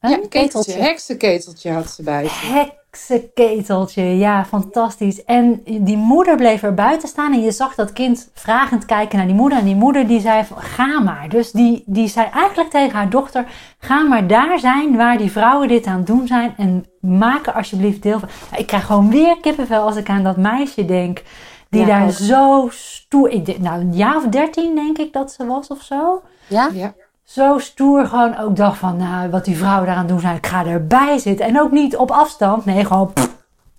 Ja, 0.00 0.08
keteltje, 0.08 0.28
keteltje. 0.28 0.72
heksenketeltje 0.72 1.72
had 1.72 1.90
ze 1.90 2.02
bij 2.02 2.28
zich. 2.28 2.78
Heksenketeltje, 2.90 4.02
ja, 4.02 4.44
fantastisch. 4.44 5.24
En 5.24 5.62
die 5.64 5.96
moeder 5.96 6.36
bleef 6.36 6.62
er 6.62 6.74
buiten 6.74 7.08
staan 7.08 7.32
en 7.32 7.40
je 7.42 7.50
zag 7.50 7.74
dat 7.74 7.92
kind 7.92 8.30
vragend 8.34 8.84
kijken 8.84 9.18
naar 9.18 9.26
die 9.26 9.36
moeder. 9.36 9.58
En 9.58 9.64
die 9.64 9.74
moeder 9.74 10.06
die 10.06 10.20
zei 10.20 10.44
van, 10.44 10.56
ga 10.56 11.00
maar. 11.00 11.28
Dus 11.28 11.52
die, 11.52 11.82
die 11.86 12.08
zei 12.08 12.28
eigenlijk 12.32 12.70
tegen 12.70 12.96
haar 12.96 13.10
dochter, 13.10 13.46
ga 13.78 14.02
maar 14.02 14.26
daar 14.26 14.58
zijn 14.58 14.96
waar 14.96 15.18
die 15.18 15.30
vrouwen 15.30 15.68
dit 15.68 15.86
aan 15.86 15.96
het 15.96 16.06
doen 16.06 16.26
zijn. 16.26 16.54
En 16.56 16.86
maak 17.00 17.46
er 17.46 17.52
alsjeblieft 17.52 18.02
deel 18.02 18.18
van. 18.18 18.28
Ik 18.56 18.66
krijg 18.66 18.86
gewoon 18.86 19.10
weer 19.10 19.40
kippenvel 19.40 19.82
als 19.82 19.96
ik 19.96 20.08
aan 20.08 20.22
dat 20.22 20.36
meisje 20.36 20.84
denk. 20.84 21.22
Die 21.68 21.80
Ja, 21.80 21.86
daar 21.86 22.04
ook. 22.04 22.10
zo 22.10 22.68
stoer, 22.70 23.42
nou 23.58 23.80
een 23.80 23.94
jaar 23.94 24.16
of 24.16 24.24
dertien 24.24 24.74
denk 24.74 24.98
ik 24.98 25.12
dat 25.12 25.32
ze 25.32 25.46
was 25.46 25.68
of 25.68 25.82
zo 25.82 26.22
Ja? 26.46 26.70
Ja. 26.72 26.94
Zo 27.30 27.58
stoer 27.58 28.06
gewoon 28.06 28.36
ook 28.36 28.56
dacht 28.56 28.78
van, 28.78 28.96
nou, 28.96 29.30
wat 29.30 29.44
die 29.44 29.56
vrouwen 29.56 29.86
daaraan 29.86 30.06
doen 30.06 30.20
zijn, 30.20 30.36
ik 30.36 30.46
ga 30.46 30.66
erbij 30.66 31.18
zitten. 31.18 31.46
En 31.46 31.60
ook 31.60 31.70
niet 31.70 31.96
op 31.96 32.10
afstand, 32.10 32.64
nee, 32.64 32.84
gewoon 32.84 33.12
pff, 33.12 33.36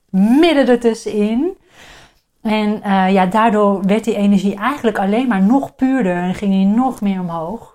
midden 0.10 0.68
ertussenin. 0.68 1.58
En 2.42 2.84
eh, 2.84 3.14
ja, 3.14 3.26
daardoor 3.26 3.86
werd 3.86 4.04
die 4.04 4.16
energie 4.16 4.56
eigenlijk 4.56 5.00
alleen 5.00 5.28
maar 5.28 5.42
nog 5.42 5.76
puurder 5.76 6.16
en 6.16 6.36
ging 6.36 6.52
die 6.52 6.66
nog 6.66 7.02
meer 7.02 7.20
omhoog. 7.20 7.71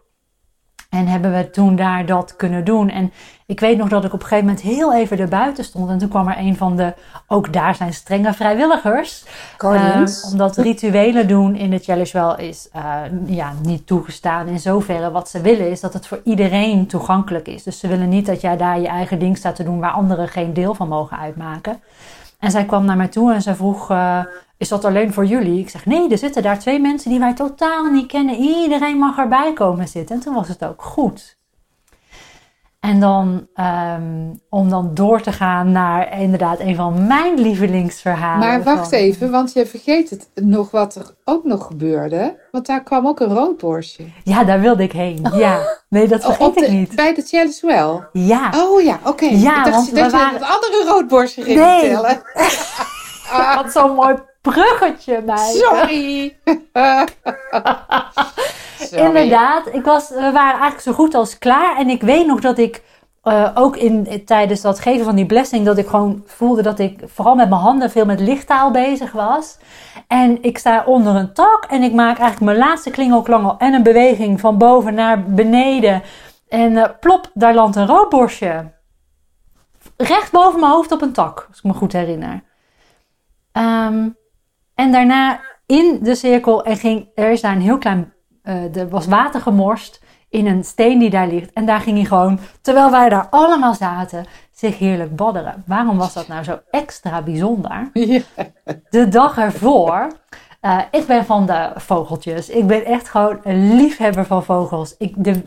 En 0.97 1.07
hebben 1.07 1.33
we 1.33 1.51
toen 1.51 1.77
daar 1.77 2.07
dat 2.07 2.37
kunnen 2.37 2.65
doen. 2.65 2.91
En 2.91 3.13
ik 3.47 3.61
weet 3.61 3.79
nog 3.79 3.89
dat 3.89 4.05
ik 4.05 4.13
op 4.13 4.21
een 4.21 4.27
gegeven 4.27 4.47
moment 4.47 4.65
heel 4.65 4.95
even 4.95 5.19
erbuiten 5.19 5.65
stond. 5.65 5.91
En 5.91 5.99
toen 5.99 6.09
kwam 6.09 6.29
er 6.29 6.39
een 6.39 6.57
van 6.57 6.77
de, 6.77 6.95
ook 7.27 7.53
daar 7.53 7.75
zijn 7.75 7.95
strenge 7.95 8.33
vrijwilligers. 8.33 9.25
Guardians. 9.59 10.23
Eh, 10.23 10.31
omdat 10.31 10.57
rituelen 10.57 11.29
doen 11.29 11.55
in 11.55 11.71
de 11.71 11.79
challenge 11.79 12.13
wel 12.13 12.39
is 12.39 12.69
eh, 12.73 13.01
ja, 13.27 13.53
niet 13.63 13.87
toegestaan. 13.87 14.47
In 14.47 14.59
zoverre 14.59 15.11
wat 15.11 15.29
ze 15.29 15.41
willen 15.41 15.71
is 15.71 15.81
dat 15.81 15.93
het 15.93 16.07
voor 16.07 16.21
iedereen 16.25 16.87
toegankelijk 16.87 17.49
is. 17.49 17.63
Dus 17.63 17.79
ze 17.79 17.89
willen 17.89 18.09
niet 18.09 18.27
dat 18.27 18.41
jij 18.41 18.57
daar 18.57 18.81
je 18.81 18.89
eigen 18.89 19.19
ding 19.19 19.37
staat 19.37 19.57
te 19.57 19.65
doen 19.65 19.81
waar 19.81 19.93
anderen 19.93 20.29
geen 20.29 20.55
deel 20.55 20.75
van 20.75 20.89
mogen 20.89 21.19
uitmaken. 21.19 21.81
En 22.39 22.51
zij 22.51 22.65
kwam 22.65 22.85
naar 22.85 22.97
mij 22.97 23.09
toe 23.09 23.33
en 23.33 23.43
zij 23.43 23.55
vroeg, 23.55 23.91
eh, 23.91 24.25
is 24.57 24.69
dat 24.69 24.85
alleen 24.85 25.13
voor 25.13 25.27
jullie? 25.27 25.61
Ik 25.61 25.69
zeg, 25.69 25.87
nee, 25.87 26.11
er 26.11 26.19
zitten 26.19 26.43
daar 26.43 26.59
twee 26.59 26.81
mensen 26.81 27.11
die 27.11 27.19
wij 27.19 27.35
totaal 27.35 27.85
niet 27.85 28.07
kennen. 28.07 28.35
Iedereen 28.35 28.99
mag 28.99 29.19
erbij 29.19 29.53
komen 29.53 29.89
zitten. 29.89 30.17
En 30.17 30.23
toen 30.23 30.35
was 30.35 30.49
het 30.49 30.65
ook 30.65 30.83
goed. 30.83 31.39
En 32.87 33.01
dan, 33.01 33.47
ehm, 33.55 34.03
om 34.51 34.69
dan 34.71 34.91
door 34.95 35.21
te 35.21 35.33
gaan 35.33 35.73
naar 35.73 36.21
inderdaad 36.21 36.61
een 36.61 36.77
van 36.77 37.07
mijn 37.07 37.41
lievelingsverhalen. 37.41 38.49
Maar 38.49 38.63
wacht 38.63 38.89
van- 38.89 38.99
even, 38.99 39.31
want 39.31 39.53
je 39.53 39.67
vergeet 39.67 40.11
het 40.11 40.29
nog 40.35 40.71
wat 40.71 40.95
er 40.95 41.15
ook 41.25 41.45
nog 41.45 41.67
gebeurde. 41.67 42.37
Want 42.51 42.67
daar 42.67 42.83
kwam 42.83 43.07
ook 43.07 43.21
een 43.21 43.35
roodborstje. 43.35 44.05
Ja, 44.25 44.45
daar 44.45 44.61
wilde 44.61 44.83
ik 44.83 44.93
heen. 44.93 45.27
Ja. 45.35 45.59
Nee, 45.89 46.09
dat 46.09 46.21
Oh, 46.25 46.27
vergeet 46.27 46.55
de- 46.55 46.65
ik 46.65 46.71
niet. 46.71 46.95
Bij 46.97 47.15
de 47.15 47.23
challenge 47.23 47.61
wel. 47.67 48.05
Ja. 48.13 48.51
Oh 48.55 48.83
ja, 48.83 48.99
oké. 49.05 49.25
Ja, 49.25 49.59
ik 49.59 49.65
dacht 49.65 49.71
want 49.77 49.89
we 49.91 49.95
dat 49.95 50.11
je 50.11 50.17
waren- 50.17 50.33
het 50.33 50.43
andere 50.43 50.85
roodborstje 50.89 51.43
ging 51.43 51.59
Nee. 51.61 51.81
vertellen. 51.81 52.23
Wat 53.63 53.73
zo'n 53.73 53.95
mooi 53.95 54.15
bruggetje, 54.41 55.23
meid. 55.27 55.55
Sorry. 55.57 56.37
Inderdaad, 58.91 59.75
ik 59.75 59.85
was, 59.85 60.09
we 60.09 60.15
waren 60.15 60.61
eigenlijk 60.61 60.81
zo 60.81 60.93
goed 60.93 61.15
als 61.15 61.39
klaar. 61.39 61.77
En 61.77 61.89
ik 61.89 62.03
weet 62.03 62.27
nog 62.27 62.41
dat 62.41 62.59
ik 62.59 62.83
eh, 63.23 63.51
ook 63.55 63.77
in, 63.77 64.25
tijdens 64.25 64.61
dat 64.61 64.81
geven 64.81 65.05
van 65.05 65.15
die 65.15 65.27
blessing, 65.27 65.65
dat 65.65 65.79
ik 65.79 65.87
gewoon 65.87 66.23
voelde 66.27 66.63
dat 66.63 66.79
ik 66.79 67.01
vooral 67.07 67.35
met 67.35 67.49
mijn 67.49 67.61
handen 67.61 67.91
veel 67.91 68.05
met 68.05 68.21
lichttaal 68.21 68.71
bezig 68.71 69.13
was. 69.13 69.59
En 70.07 70.43
ik 70.43 70.59
sta 70.59 70.85
onder 70.85 71.15
een 71.15 71.33
tak 71.33 71.67
en 71.71 71.83
ik 71.83 71.93
maak 71.93 72.19
eigenlijk 72.19 72.41
mijn 72.41 72.69
laatste 72.69 72.91
klingelklangel 72.91 73.55
en 73.59 73.75
een 73.75 73.83
beweging 73.83 74.41
van 74.41 74.59
boven 74.59 74.95
naar 74.95 75.25
beneden. 75.25 76.03
En 76.49 76.77
eh, 76.77 76.91
plop, 77.01 77.31
daar 77.35 77.55
landt 77.55 77.77
een 77.77 77.87
roodborstje. 77.87 78.75
Recht 79.97 80.33
boven 80.33 80.61
mijn 80.61 80.73
hoofd 80.73 80.93
op 80.93 81.03
een 81.03 81.13
tak, 81.13 81.47
als 81.49 81.59
ik 81.59 81.65
me 81.65 81.73
goed 81.73 81.93
herinner. 81.93 82.43
Ehm, 83.53 84.09
en 84.75 84.93
daarna 84.93 85.41
in 85.67 85.99
de 86.03 86.15
cirkel 86.15 86.65
en 86.65 86.77
ging 86.77 87.09
er 87.15 87.31
is 87.31 87.41
daar 87.41 87.53
een 87.53 87.61
heel 87.61 87.79
klein, 87.79 88.13
eh, 88.47 88.77
er 88.77 88.89
was 88.89 89.07
water 89.07 89.41
gemorst 89.41 90.01
in 90.29 90.47
een 90.47 90.65
steen 90.65 90.99
die 90.99 91.11
daar 91.11 91.29
ligt. 91.29 91.53
En 91.53 91.67
daar 91.67 91.81
ging 91.81 91.97
hij 91.97 92.07
gewoon, 92.07 92.39
terwijl 92.61 92.91
wij 92.91 93.09
daar 93.09 93.27
allemaal 93.31 93.75
zaten, 93.75 94.27
zich 94.53 94.79
heerlijk 94.79 95.17
badderen. 95.17 95.63
Waarom 95.67 95.99
was 95.99 96.13
dat 96.13 96.29
nou 96.29 96.45
zo 96.45 96.59
extra 96.71 97.23
bijzonder? 97.23 97.91
Ja. 97.93 98.21
De 98.91 99.09
dag 99.09 99.39
ervoor, 99.39 100.09
eh, 100.61 100.79
ik 100.91 101.07
ben 101.07 101.25
van 101.25 101.47
de 101.47 101.71
vogeltjes. 101.75 102.49
Ik 102.49 102.67
ben 102.67 102.85
echt 102.85 103.09
gewoon 103.09 103.39
een 103.43 103.77
liefhebber 103.77 104.27
van 104.27 104.45
vogels. 104.45 104.95
Ik 104.99 105.25
de, 105.25 105.43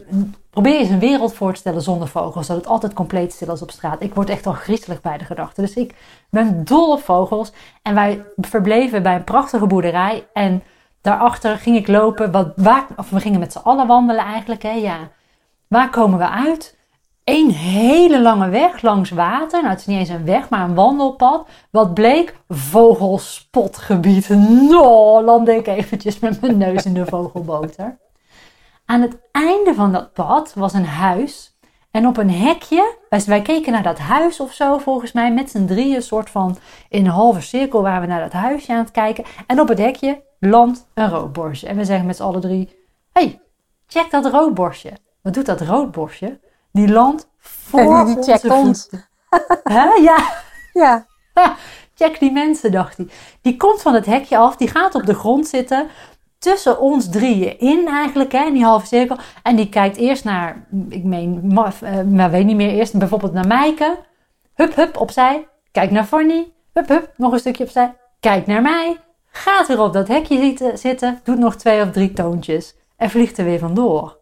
probeer 0.49 0.79
eens 0.79 0.89
een 0.89 0.99
wereld 0.99 1.33
voor 1.33 1.53
te 1.53 1.59
stellen 1.59 1.81
zonder 1.81 2.07
vogels. 2.07 2.47
Dat 2.47 2.57
het 2.57 2.67
altijd 2.67 2.93
compleet 2.93 3.33
stil 3.33 3.53
is 3.53 3.61
op 3.61 3.71
straat. 3.71 4.01
Ik 4.01 4.13
word 4.13 4.29
echt 4.29 4.45
al 4.45 4.53
griezelig 4.53 5.01
bij 5.01 5.17
de 5.17 5.25
gedachte. 5.25 5.61
Dus 5.61 5.73
ik 5.73 5.95
ben 6.29 6.63
dol 6.63 6.91
op 6.91 7.03
vogels. 7.03 7.51
En 7.81 7.95
wij 7.95 8.25
verbleven 8.37 9.03
bij 9.03 9.15
een 9.15 9.23
prachtige 9.23 9.67
boerderij. 9.67 10.27
En 10.33 10.63
daarachter 11.01 11.57
ging 11.57 11.75
ik 11.75 11.87
lopen. 11.87 12.31
Wat, 12.31 12.51
waar, 12.55 12.85
of 12.95 13.09
we 13.09 13.19
gingen 13.19 13.39
met 13.39 13.51
z'n 13.51 13.57
allen 13.57 13.87
wandelen 13.87 14.25
eigenlijk. 14.25 14.61
Hè, 14.61 14.71
ja. 14.71 14.97
Waar 15.67 15.89
komen 15.89 16.17
we 16.17 16.29
uit? 16.29 16.77
Een 17.23 17.51
hele 17.51 18.21
lange 18.21 18.49
weg 18.49 18.81
langs 18.81 19.09
water. 19.09 19.59
Nou, 19.59 19.69
het 19.69 19.79
is 19.79 19.85
niet 19.85 19.99
eens 19.99 20.09
een 20.09 20.25
weg, 20.25 20.49
maar 20.49 20.63
een 20.63 20.75
wandelpad. 20.75 21.47
Wat 21.71 21.93
bleek? 21.93 22.35
Vogelspotgebied. 22.47 24.29
No, 24.69 25.23
landde 25.23 25.55
ik 25.55 25.67
eventjes 25.67 26.19
met 26.19 26.41
mijn 26.41 26.57
neus 26.57 26.85
in 26.85 26.93
de 26.93 27.05
vogelboter. 27.15 27.97
Aan 28.85 29.01
het 29.01 29.17
einde 29.31 29.73
van 29.73 29.91
dat 29.91 30.13
pad 30.13 30.53
was 30.55 30.73
een 30.73 30.85
huis. 30.85 31.57
En 31.91 32.07
op 32.07 32.17
een 32.17 32.31
hekje, 32.31 32.95
wij, 33.09 33.23
wij 33.25 33.41
keken 33.41 33.71
naar 33.71 33.83
dat 33.83 33.99
huis 33.99 34.39
of 34.39 34.53
zo, 34.53 34.77
volgens 34.77 35.11
mij, 35.11 35.33
met 35.33 35.49
z'n 35.49 35.65
drieën, 35.65 36.01
soort 36.01 36.29
van 36.29 36.57
in 36.89 37.05
een 37.05 37.11
halve 37.11 37.41
cirkel 37.41 37.81
waren 37.81 38.01
we 38.01 38.07
naar 38.07 38.21
dat 38.21 38.33
huisje 38.33 38.71
aan 38.71 38.77
het 38.77 38.91
kijken. 38.91 39.23
En 39.47 39.59
op 39.59 39.67
het 39.67 39.77
hekje 39.77 40.21
landt 40.39 40.87
een 40.93 41.09
roodborstje. 41.09 41.67
En 41.67 41.75
we 41.77 41.85
zeggen 41.85 42.05
met 42.05 42.15
z'n 42.15 42.23
allen 42.23 42.41
drie, 42.41 42.77
hey, 43.13 43.41
check 43.87 44.11
dat 44.11 44.25
roodborstje. 44.25 44.91
Wat 45.21 45.33
doet 45.33 45.45
dat 45.45 45.61
roodborstje? 45.61 46.39
Die 46.71 46.87
landt 46.91 47.29
voor 47.39 47.79
Die 48.05 48.15
onze 48.17 48.31
checkt 48.31 48.49
ons. 48.49 48.81
voeten. 48.89 49.07
Hè? 49.73 49.83
Ja, 49.93 50.17
Ja. 50.73 51.05
Check 51.95 52.19
die 52.19 52.31
mensen, 52.31 52.71
dacht 52.71 52.97
hij. 52.97 53.07
Die 53.41 53.57
komt 53.57 53.81
van 53.81 53.93
het 53.93 54.05
hekje 54.05 54.37
af, 54.37 54.55
die 54.55 54.67
gaat 54.67 54.95
op 54.95 55.05
de 55.05 55.13
grond 55.13 55.47
zitten. 55.47 55.87
Tussen 56.37 56.79
ons 56.79 57.09
drieën 57.09 57.59
in 57.59 57.87
eigenlijk, 57.87 58.31
hè, 58.31 58.45
in 58.45 58.53
die 58.53 58.63
halve 58.63 58.85
cirkel. 58.85 59.17
En 59.43 59.55
die 59.55 59.69
kijkt 59.69 59.97
eerst 59.97 60.23
naar, 60.23 60.65
ik 60.89 61.03
meen, 61.03 61.41
ma- 61.53 61.73
eh, 61.81 62.01
maar 62.01 62.31
weet 62.31 62.45
niet 62.45 62.55
meer, 62.55 62.69
eerst 62.69 62.97
bijvoorbeeld 62.97 63.33
naar 63.33 63.47
Maaike. 63.47 63.97
Hup, 64.53 64.75
hup, 64.75 64.97
opzij. 64.97 65.47
Kijk 65.71 65.91
naar 65.91 66.03
Fanny. 66.05 66.51
Hup, 66.73 66.87
hup, 66.87 67.13
nog 67.17 67.31
een 67.33 67.39
stukje 67.39 67.63
opzij. 67.63 67.95
Kijk 68.19 68.47
naar 68.47 68.61
mij. 68.61 68.97
Gaat 69.31 69.67
weer 69.67 69.81
op 69.81 69.93
dat 69.93 70.07
hekje 70.07 70.39
zitten, 70.39 70.77
zitten. 70.77 71.19
Doet 71.23 71.39
nog 71.39 71.55
twee 71.55 71.81
of 71.81 71.91
drie 71.91 72.13
toontjes. 72.13 72.75
En 72.95 73.09
vliegt 73.09 73.37
er 73.37 73.45
weer 73.45 73.59
vandoor. 73.59 74.17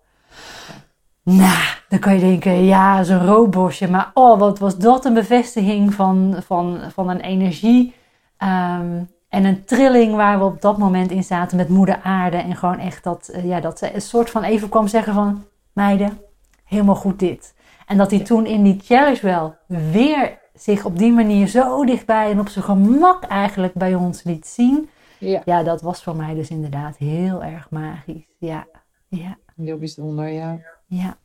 Nou, 1.24 1.64
dan 1.90 2.00
kan 2.00 2.14
je 2.14 2.20
denken, 2.20 2.66
ja, 2.66 3.04
zo'n 3.04 3.26
roodbosje. 3.26 3.90
Maar 3.90 4.12
oh, 4.14 4.40
wat 4.40 4.60
was 4.60 4.78
dat 4.78 5.06
een 5.06 5.14
bevestiging 5.14 5.94
van, 5.94 6.36
van, 6.46 6.80
van 6.94 7.10
een 7.10 7.22
energie. 7.22 7.94
ehm, 8.38 9.04
en 9.30 9.46
een 9.46 9.66
trilling 9.66 10.16
waar 10.16 10.40
we 10.40 10.46
op 10.46 10.62
dat 10.62 10.78
moment 10.78 11.12
in 11.12 11.24
zaten 11.24 11.58
met 11.58 11.70
moeder 11.70 12.00
aarde. 12.04 12.38
En 12.38 12.56
gewoon 12.56 12.80
echt 12.80 13.04
dat, 13.04 13.28
eh, 13.28 13.46
ja, 13.46 13.60
dat 13.60 13.80
ze 13.80 13.96
een 13.96 14.02
soort 14.02 14.30
van 14.30 14.44
even 14.44 14.70
kwam 14.70 14.88
zeggen 14.88 15.14
van... 15.14 15.44
Meiden, 15.74 16.22
helemaal 16.64 16.96
goed 16.96 17.20
dit. 17.20 17.54
En 17.86 17.98
dat 17.98 18.12
hij 18.12 18.20
toen 18.20 18.46
in 18.46 18.64
die 18.64 18.82
challenge 18.84 19.22
wel 19.22 19.56
weer 19.68 20.40
zich 20.54 20.86
op 20.86 20.98
die 20.98 21.12
manier 21.12 21.48
zo 21.48 21.86
dichtbij 21.86 22.32
en 22.32 22.40
op 22.40 22.50
zijn 22.50 22.66
gemak 22.66 23.24
eigenlijk 23.24 23.74
bij 23.74 23.96
ons 23.96 24.24
liet 24.24 24.48
zien. 24.48 24.90
Ja, 25.20 25.42
Ja, 25.46 25.64
dat 25.64 25.82
was 25.82 26.04
voor 26.04 26.16
mij 26.16 26.34
dus 26.34 26.50
inderdaad 26.50 26.98
heel 26.98 27.44
erg 27.44 27.70
magisch. 27.70 28.36
Ja, 28.38 28.68
ja, 29.08 29.38
heel 29.56 29.78
bijzonder, 29.78 30.28
ja. 30.28 30.60
ja. 30.86 31.18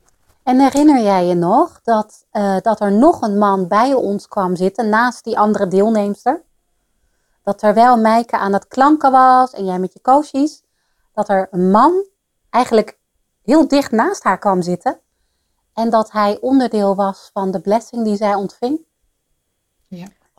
En 0.42 0.60
herinner 0.60 1.02
jij 1.02 1.26
je 1.26 1.34
nog 1.34 1.80
dat, 1.82 2.26
eh, 2.30 2.56
dat 2.60 2.80
er 2.80 2.92
nog 2.92 3.22
een 3.22 3.38
man 3.38 3.68
bij 3.68 3.94
ons 3.94 4.28
kwam 4.28 4.56
zitten 4.56 4.88
naast 4.88 5.24
die 5.24 5.38
andere 5.38 5.68
deelnemster? 5.68 6.42
Dat 7.42 7.58
terwijl 7.58 7.96
Meike 7.96 8.38
aan 8.38 8.52
het 8.52 8.66
klanken 8.66 9.10
was 9.10 9.52
en 9.52 9.64
jij 9.64 9.78
met 9.78 9.92
je 9.92 10.00
koosjes, 10.00 10.62
dat 11.14 11.28
er 11.28 11.48
een 11.50 11.70
man 11.70 12.06
eigenlijk 12.50 12.98
heel 13.42 13.68
dicht 13.68 13.90
naast 13.90 14.22
haar 14.22 14.38
kwam 14.38 14.62
zitten. 14.62 15.00
En 15.74 15.90
dat 15.90 16.12
hij 16.12 16.38
onderdeel 16.40 16.94
was 16.94 17.30
van 17.32 17.50
de 17.50 17.60
blessing 17.60 18.04
die 18.04 18.16
zij 18.16 18.34
ontving. 18.34 18.80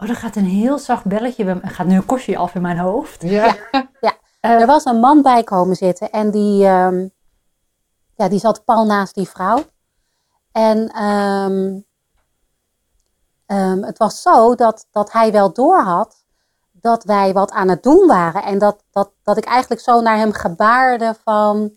Oh, 0.04 0.10
er 0.10 0.16
gaat 0.16 0.36
een 0.36 0.46
heel 0.46 0.80
zacht 0.80 1.06
belletje. 1.06 1.44
bij 1.46 1.56
me- 1.56 1.62
Er 1.62 1.70
gaat 1.70 1.88
nu 1.88 1.96
een 1.96 2.06
kostje 2.06 2.38
af 2.38 2.56
in 2.56 2.62
mijn 2.62 2.78
hoofd. 2.78 3.22
Ja, 3.22 3.56
Eh, 4.40 4.52
Er 4.62 4.66
was 4.68 4.86
een 4.86 5.00
man 5.00 5.22
bij 5.22 5.44
komen 5.44 5.76
zitten 5.76 6.10
en 6.12 6.32
die, 6.32 6.66
ehm, 6.66 7.08
ja, 8.16 8.28
die 8.30 8.40
zat 8.40 8.64
pal 8.66 8.86
naast 8.86 9.16
die 9.16 9.28
vrouw. 9.30 9.64
En 10.52 10.88
ehm, 10.90 11.80
ehm, 13.46 13.82
het 13.84 13.98
was 13.98 14.22
zo 14.22 14.56
dat, 14.56 14.88
dat 14.92 15.12
hij 15.12 15.32
wel 15.32 15.54
doorhad 15.54 16.24
dat 16.72 17.04
wij 17.04 17.34
wat 17.34 17.52
aan 17.52 17.70
het 17.70 17.84
doen 17.84 18.08
waren. 18.08 18.44
En 18.44 18.58
dat, 18.60 18.84
dat, 18.92 19.12
dat 19.24 19.38
ik 19.38 19.46
eigenlijk 19.46 19.82
zo 19.82 20.02
naar 20.02 20.18
hem 20.18 20.32
gebaarde 20.32 21.16
van, 21.24 21.72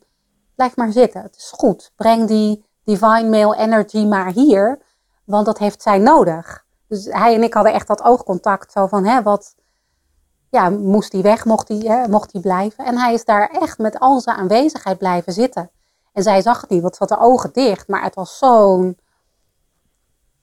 blijf 0.54 0.76
maar 0.76 0.92
zitten, 0.92 1.23
het 1.23 1.37
is 1.37 1.52
goed. 1.56 1.92
Breng 1.97 2.26
die 2.28 2.64
divine 2.85 3.28
male 3.28 3.56
energy 3.56 4.04
maar 4.04 4.30
hier, 4.30 4.83
want 5.25 5.47
dat 5.47 5.59
heeft 5.59 5.83
zij 5.83 5.99
nodig. 5.99 6.64
Dus 6.88 7.04
hij 7.04 7.34
en 7.34 7.42
ik 7.42 7.54
hadden 7.54 7.72
echt 7.72 7.86
dat 7.86 8.02
oogcontact, 8.02 8.72
zo 8.72 8.86
van, 8.86 9.04
hè, 9.04 9.22
wat, 9.22 9.54
ja, 10.50 10.70
moest 10.70 11.12
hij 11.12 11.22
weg, 11.22 11.44
mocht 11.44 11.68
hij, 11.68 11.78
hè, 11.78 12.08
mocht 12.08 12.32
hij 12.32 12.40
blijven. 12.40 12.84
En 12.84 12.98
hij 12.98 13.14
is 13.14 13.24
daar 13.24 13.50
echt 13.50 13.78
met 13.78 13.98
al 13.98 14.20
zijn 14.20 14.36
aanwezigheid 14.36 14.98
blijven 14.98 15.32
zitten. 15.32 15.70
En 16.12 16.22
zij 16.22 16.42
zag 16.42 16.60
het 16.60 16.70
niet, 16.70 16.82
want 16.82 16.96
ze 16.96 17.04
had 17.08 17.18
de 17.18 17.24
ogen 17.24 17.52
dicht. 17.52 17.88
Maar 17.88 18.02
het 18.02 18.14
was 18.14 18.38
zo'n 18.38 18.98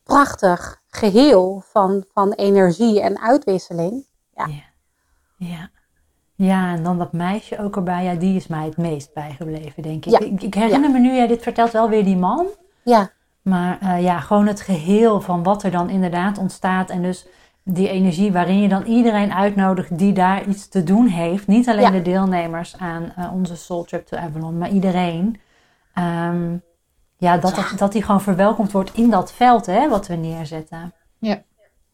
prachtig 0.04 0.82
geheel 0.88 1.64
van, 1.66 2.06
van 2.14 2.32
energie 2.32 3.02
en 3.02 3.20
uitwisseling. 3.20 4.06
Ja. 4.36 4.46
Ja. 4.46 4.64
ja. 5.38 5.70
Ja, 6.36 6.74
en 6.76 6.84
dan 6.84 6.98
dat 6.98 7.14
meisje 7.14 7.60
ook 7.60 7.76
erbij. 7.76 8.04
Ja, 8.04 8.16
die 8.16 8.36
is 8.36 8.48
mij 8.48 8.66
het 8.66 8.78
meest 8.78 9.14
bijgebleven, 9.14 9.84
denk 9.84 10.06
ik. 10.06 10.12
Ja. 10.12 10.20
Ik, 10.20 10.42
ik 10.42 10.54
herinner 10.54 10.92
me 10.92 11.00
nu, 11.00 11.16
jij 11.16 11.28
dit 11.28 11.42
vertelt 11.42 11.72
wel 11.72 11.90
weer 11.90 12.04
die 12.04 12.18
man. 12.18 12.48
Ja, 12.84 13.12
Maar 13.44 13.78
eh, 13.82 14.04
ja, 14.04 14.20
gewoon 14.20 14.48
het 14.48 14.62
geheel 14.62 15.22
van 15.22 15.44
wat 15.44 15.64
er 15.64 15.72
dan 15.72 15.90
inderdaad 15.90 16.38
ontstaat. 16.38 16.90
En 16.90 17.02
dus 17.02 17.26
die 17.64 17.90
energie 17.90 18.32
waarin 18.32 18.62
je 18.62 18.68
dan 18.68 18.84
iedereen 18.84 19.34
uitnodigt 19.34 19.98
die 19.98 20.14
daar 20.14 20.44
iets 20.48 20.68
te 20.68 20.84
doen 20.84 21.08
heeft. 21.08 21.48
Niet 21.48 21.70
alleen 21.70 21.82
Ja. 21.82 21.90
de 21.92 22.02
deelnemers 22.02 22.76
aan 22.78 23.14
eh, 23.16 23.34
onze 23.34 23.56
Soul 23.56 23.84
Trip 23.84 24.06
to 24.08 24.18
Avalon, 24.18 24.58
maar 24.58 24.70
iedereen. 24.70 25.40
Ehm, 25.94 26.56
ja, 27.18 27.38
dat, 27.38 27.56
dat, 27.56 27.74
dat 27.78 27.92
die 27.92 28.04
gewoon 28.04 28.22
verwelkomd 28.22 28.72
wordt 28.72 28.94
in 28.94 29.10
dat 29.10 29.32
veld 29.34 29.66
hè, 29.66 29.90
wat 29.90 30.08
we 30.08 30.16
neerzetten. 30.16 30.94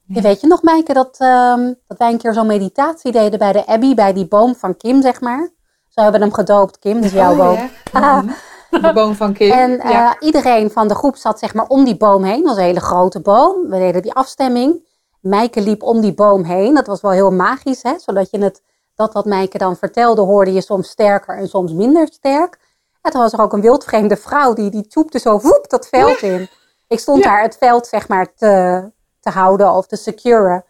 Je 0.05 0.21
weet 0.21 0.41
je 0.41 0.47
nog, 0.47 0.61
Maaike, 0.63 0.93
dat, 0.93 1.17
ehm, 1.19 1.73
dat 1.87 1.97
wij 1.97 2.11
een 2.11 2.17
keer 2.17 2.33
zo'n 2.33 2.47
meditatie 2.47 3.11
deden 3.11 3.39
bij 3.39 3.51
de 3.51 3.65
Abbey, 3.67 3.93
bij 3.95 4.13
die 4.13 4.27
boom 4.27 4.55
van 4.55 4.77
Kim, 4.77 5.01
zeg 5.01 5.21
maar. 5.21 5.49
Zo 5.87 6.01
hebben 6.01 6.19
we 6.19 6.25
hem 6.25 6.35
gedoopt, 6.35 6.79
Kim, 6.79 7.01
dus 7.01 7.11
jouw 7.11 7.31
Oh, 7.31 7.37
boom. 7.37 7.69
ja. 7.93 8.21
Mhm. 8.21 8.31
De 8.81 8.93
boom 8.93 9.15
van 9.15 9.33
Kim. 9.33 9.51
En 9.51 9.79
eh, 9.79 9.91
ja. 9.91 10.19
iedereen 10.19 10.71
van 10.71 10.87
de 10.87 10.95
groep 10.95 11.15
zat 11.15 11.39
zeg 11.39 11.53
maar 11.53 11.67
om 11.67 11.85
die 11.85 11.97
boom 11.97 12.23
heen. 12.23 12.37
Dat 12.37 12.47
was 12.47 12.57
een 12.57 12.63
hele 12.63 12.79
grote 12.79 13.19
boom. 13.19 13.69
We 13.69 13.77
deden 13.77 14.01
die 14.01 14.13
afstemming. 14.13 14.87
Mijke 15.21 15.61
liep 15.61 15.83
om 15.83 16.01
die 16.01 16.13
boom 16.13 16.43
heen. 16.43 16.73
Dat 16.73 16.87
was 16.87 17.01
wel 17.01 17.11
heel 17.11 17.31
magisch, 17.31 17.83
hè? 17.83 17.93
zodat 17.97 18.31
je 18.31 18.37
het, 18.37 18.61
dat 18.95 19.13
wat 19.13 19.25
Mijke 19.25 19.57
dan 19.57 19.75
vertelde, 19.75 20.21
hoorde 20.21 20.53
je 20.53 20.61
soms 20.61 20.89
sterker 20.89 21.37
en 21.37 21.47
soms 21.47 21.71
minder 21.71 22.07
sterk. 22.07 22.59
En 23.01 23.11
toen 23.11 23.21
was 23.21 23.33
er 23.33 23.41
ook 23.41 23.53
een 23.53 23.61
wildvreemde 23.61 24.17
vrouw 24.17 24.53
die, 24.53 24.69
die 24.69 24.87
tjoepte 24.87 25.19
zo 25.19 25.39
woep 25.39 25.65
dat 25.69 25.87
veld 25.87 26.21
in. 26.21 26.49
Ik 26.87 26.99
stond 26.99 27.23
Ja. 27.23 27.29
daar 27.29 27.41
het 27.41 27.57
veld 27.57 27.87
zeg 27.87 28.07
maar 28.07 28.33
te, 28.35 28.83
te 29.19 29.29
houden 29.29 29.73
of 29.73 29.87
te 29.87 29.95
securen. 29.95 30.65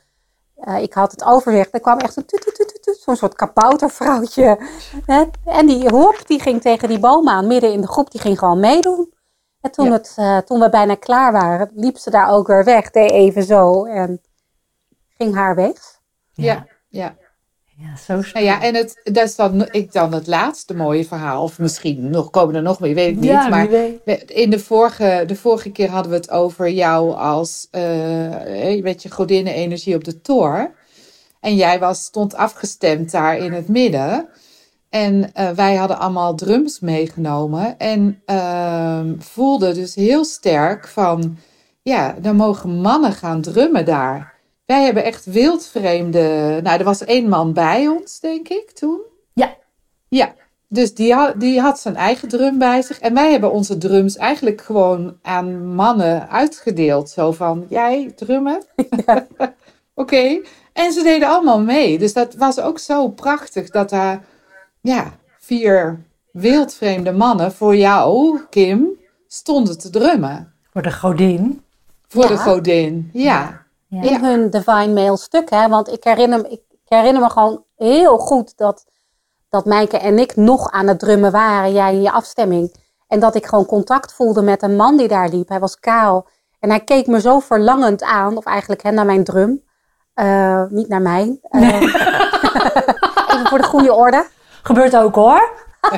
Eh, 0.61 0.81
ik 0.81 0.93
had 0.93 1.11
het 1.11 1.23
overzicht. 1.23 1.73
Er 1.73 1.79
kwam 1.79 1.97
echt 1.97 2.13
zo'n 2.13 2.25
toet, 2.25 2.99
zo'n 3.01 3.15
soort 3.15 3.35
kaboutervrouwtje. 3.35 4.59
Hè? 5.05 5.23
En 5.45 5.65
die 5.65 5.89
hop, 5.89 6.21
die 6.25 6.39
ging 6.41 6.61
tegen 6.61 6.87
die 6.89 6.99
boom 6.99 7.29
aan, 7.29 7.47
midden 7.47 7.71
in 7.71 7.81
de 7.81 7.87
groep. 7.87 8.11
Die 8.11 8.21
ging 8.21 8.39
gewoon 8.39 8.59
meedoen. 8.59 9.13
En 9.61 9.71
toen, 9.71 9.85
Ja. 9.85 9.91
het, 9.91 10.13
eh, 10.15 10.37
toen 10.37 10.59
we 10.59 10.69
bijna 10.69 10.95
klaar 10.95 11.31
waren, 11.31 11.71
liep 11.73 11.97
ze 11.97 12.09
daar 12.09 12.29
ook 12.31 12.47
weer 12.47 12.63
weg. 12.63 12.91
Deed 12.91 13.11
even 13.11 13.43
zo 13.43 13.85
en 13.85 14.21
ging 15.17 15.35
haar 15.35 15.55
weg. 15.55 15.99
Ja, 16.33 16.65
ja. 16.87 17.15
Ja, 17.81 17.95
zo 17.97 18.21
Nou 18.33 18.45
ja, 18.45 18.61
en 18.61 18.75
het, 18.75 19.01
dat 19.03 19.25
is 19.25 19.35
dan, 19.35 19.67
ik 19.71 19.91
dan 19.93 20.13
het 20.13 20.27
laatste 20.27 20.73
mooie 20.75 21.05
verhaal. 21.05 21.43
Of 21.43 21.59
misschien 21.59 22.09
nog, 22.09 22.29
komen 22.29 22.55
er 22.55 22.61
nog 22.61 22.79
meer, 22.79 22.95
weet 22.95 23.09
ik 23.09 23.15
niet. 23.15 23.23
Ja, 23.23 23.41
wie 23.41 23.49
maar 23.49 23.69
weet. 23.69 23.99
we- 24.05 24.25
in 24.25 24.49
de 24.49 24.59
vorige, 24.59 25.23
de 25.27 25.35
vorige 25.35 25.69
keer 25.71 25.89
hadden 25.89 26.11
we 26.11 26.17
het 26.17 26.31
over 26.31 26.69
jou 26.69 27.15
als 27.15 27.67
eh 27.71 28.83
met 28.83 29.03
je 29.03 29.11
godinnen-energie 29.11 29.95
op 29.95 30.03
de 30.03 30.21
tour. 30.21 30.71
En 31.39 31.55
jij 31.55 31.79
was, 31.79 32.03
stond 32.03 32.35
afgestemd 32.35 33.11
daar 33.11 33.37
in 33.37 33.53
het 33.53 33.67
midden. 33.67 34.27
En 34.89 35.33
eh, 35.33 35.49
wij 35.49 35.75
hadden 35.75 35.99
allemaal 35.99 36.35
drums 36.35 36.79
meegenomen. 36.79 37.77
En 37.77 38.21
ehm 38.25 39.13
voelden 39.19 39.73
dus 39.73 39.95
heel 39.95 40.25
sterk 40.25 40.87
van... 40.87 41.37
Ja, 41.81 42.15
dan 42.21 42.35
mogen 42.35 42.69
mannen 42.81 43.11
gaan 43.13 43.41
drummen 43.41 43.85
daar. 43.85 44.33
Wij 44.69 44.83
hebben 44.83 45.03
echt 45.03 45.25
wildvreemde... 45.25 46.59
Nou, 46.63 46.77
er 46.79 46.83
was 46.83 47.03
één 47.03 47.29
man 47.29 47.53
bij 47.53 47.87
ons, 47.87 48.19
denk 48.19 48.47
ik, 48.49 48.71
toen. 48.71 48.99
Ja. 49.33 49.55
Ja, 50.09 50.33
dus 50.67 50.93
die 50.93 51.13
had, 51.13 51.39
die 51.39 51.59
had 51.61 51.79
zijn 51.79 51.95
eigen 51.95 52.27
drum 52.27 52.57
bij 52.57 52.81
zich. 52.81 52.99
En 52.99 53.13
wij 53.13 53.31
hebben 53.31 53.51
onze 53.51 53.77
drums 53.77 54.17
eigenlijk 54.17 54.61
gewoon 54.61 55.17
aan 55.21 55.75
mannen 55.75 56.29
uitgedeeld. 56.29 57.09
Zo 57.09 57.31
van, 57.31 57.65
jij 57.69 58.11
drummen? 58.15 58.63
Oké. 59.93 60.41
En 60.73 60.91
ze 60.91 61.03
deden 61.03 61.27
allemaal 61.27 61.61
mee. 61.61 61.97
Dus 61.99 62.13
dat 62.13 62.33
was 62.35 62.59
ook 62.59 62.79
zo 62.79 63.07
prachtig 63.07 63.69
dat 63.69 63.89
daar 63.89 64.23
ja, 64.81 65.13
vier 65.39 65.99
wildvreemde 66.31 67.11
mannen 67.11 67.51
voor 67.51 67.75
jou, 67.75 68.39
Kim, 68.49 68.87
stonden 69.27 69.79
te 69.79 69.89
drummen. 69.89 70.53
Voor 70.73 70.81
de 70.81 70.91
godin. 70.91 71.61
Voor 72.07 72.23
Ja. 72.23 72.29
de 72.29 72.37
godin. 72.37 73.09
Ja. 73.13 73.67
Ja. 73.89 74.01
In 74.01 74.23
hun 74.23 74.49
divine 74.49 74.93
male 74.93 75.17
stuk. 75.17 75.49
Hè? 75.49 75.67
Want 75.67 75.91
ik 75.91 76.03
herinner, 76.03 76.41
me- 76.41 76.49
ik 76.49 76.61
herinner 76.85 77.21
me 77.21 77.29
gewoon 77.29 77.63
heel 77.75 78.17
goed 78.17 78.57
dat, 78.57 78.85
dat 79.49 79.65
Mijke 79.65 79.97
en 79.97 80.19
ik 80.19 80.35
nog 80.35 80.71
aan 80.71 80.87
het 80.87 80.99
drummen 80.99 81.31
waren. 81.31 81.71
Jij 81.73 81.93
in 81.93 82.01
je 82.01 82.11
afstemming. 82.11 82.75
En 83.07 83.19
dat 83.19 83.35
ik 83.35 83.45
gewoon 83.45 83.65
contact 83.65 84.13
voelde 84.13 84.41
met 84.41 84.61
een 84.61 84.75
man 84.75 84.97
die 84.97 85.07
daar 85.07 85.29
liep. 85.29 85.49
Hij 85.49 85.59
was 85.59 85.79
kaal. 85.79 86.27
En 86.59 86.69
hij 86.69 86.79
keek 86.79 87.07
me 87.07 87.21
zo 87.21 87.39
verlangend 87.39 88.03
aan. 88.03 88.37
Of 88.37 88.45
eigenlijk 88.45 88.83
hè, 88.83 88.91
naar 88.91 89.05
mijn 89.05 89.23
drum. 89.23 89.63
Eh, 90.13 90.63
niet 90.69 90.87
naar 90.87 91.01
mij. 91.01 91.39
Eh, 91.41 91.81
even 93.31 93.47
voor 93.47 93.57
de 93.57 93.63
goede 93.63 93.93
orde. 93.93 94.27
Gebeurt 94.63 94.95
ook 94.97 95.15
hoor. 95.15 95.49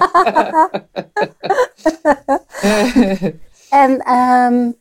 En 3.69 3.99
ehm, 3.99 4.71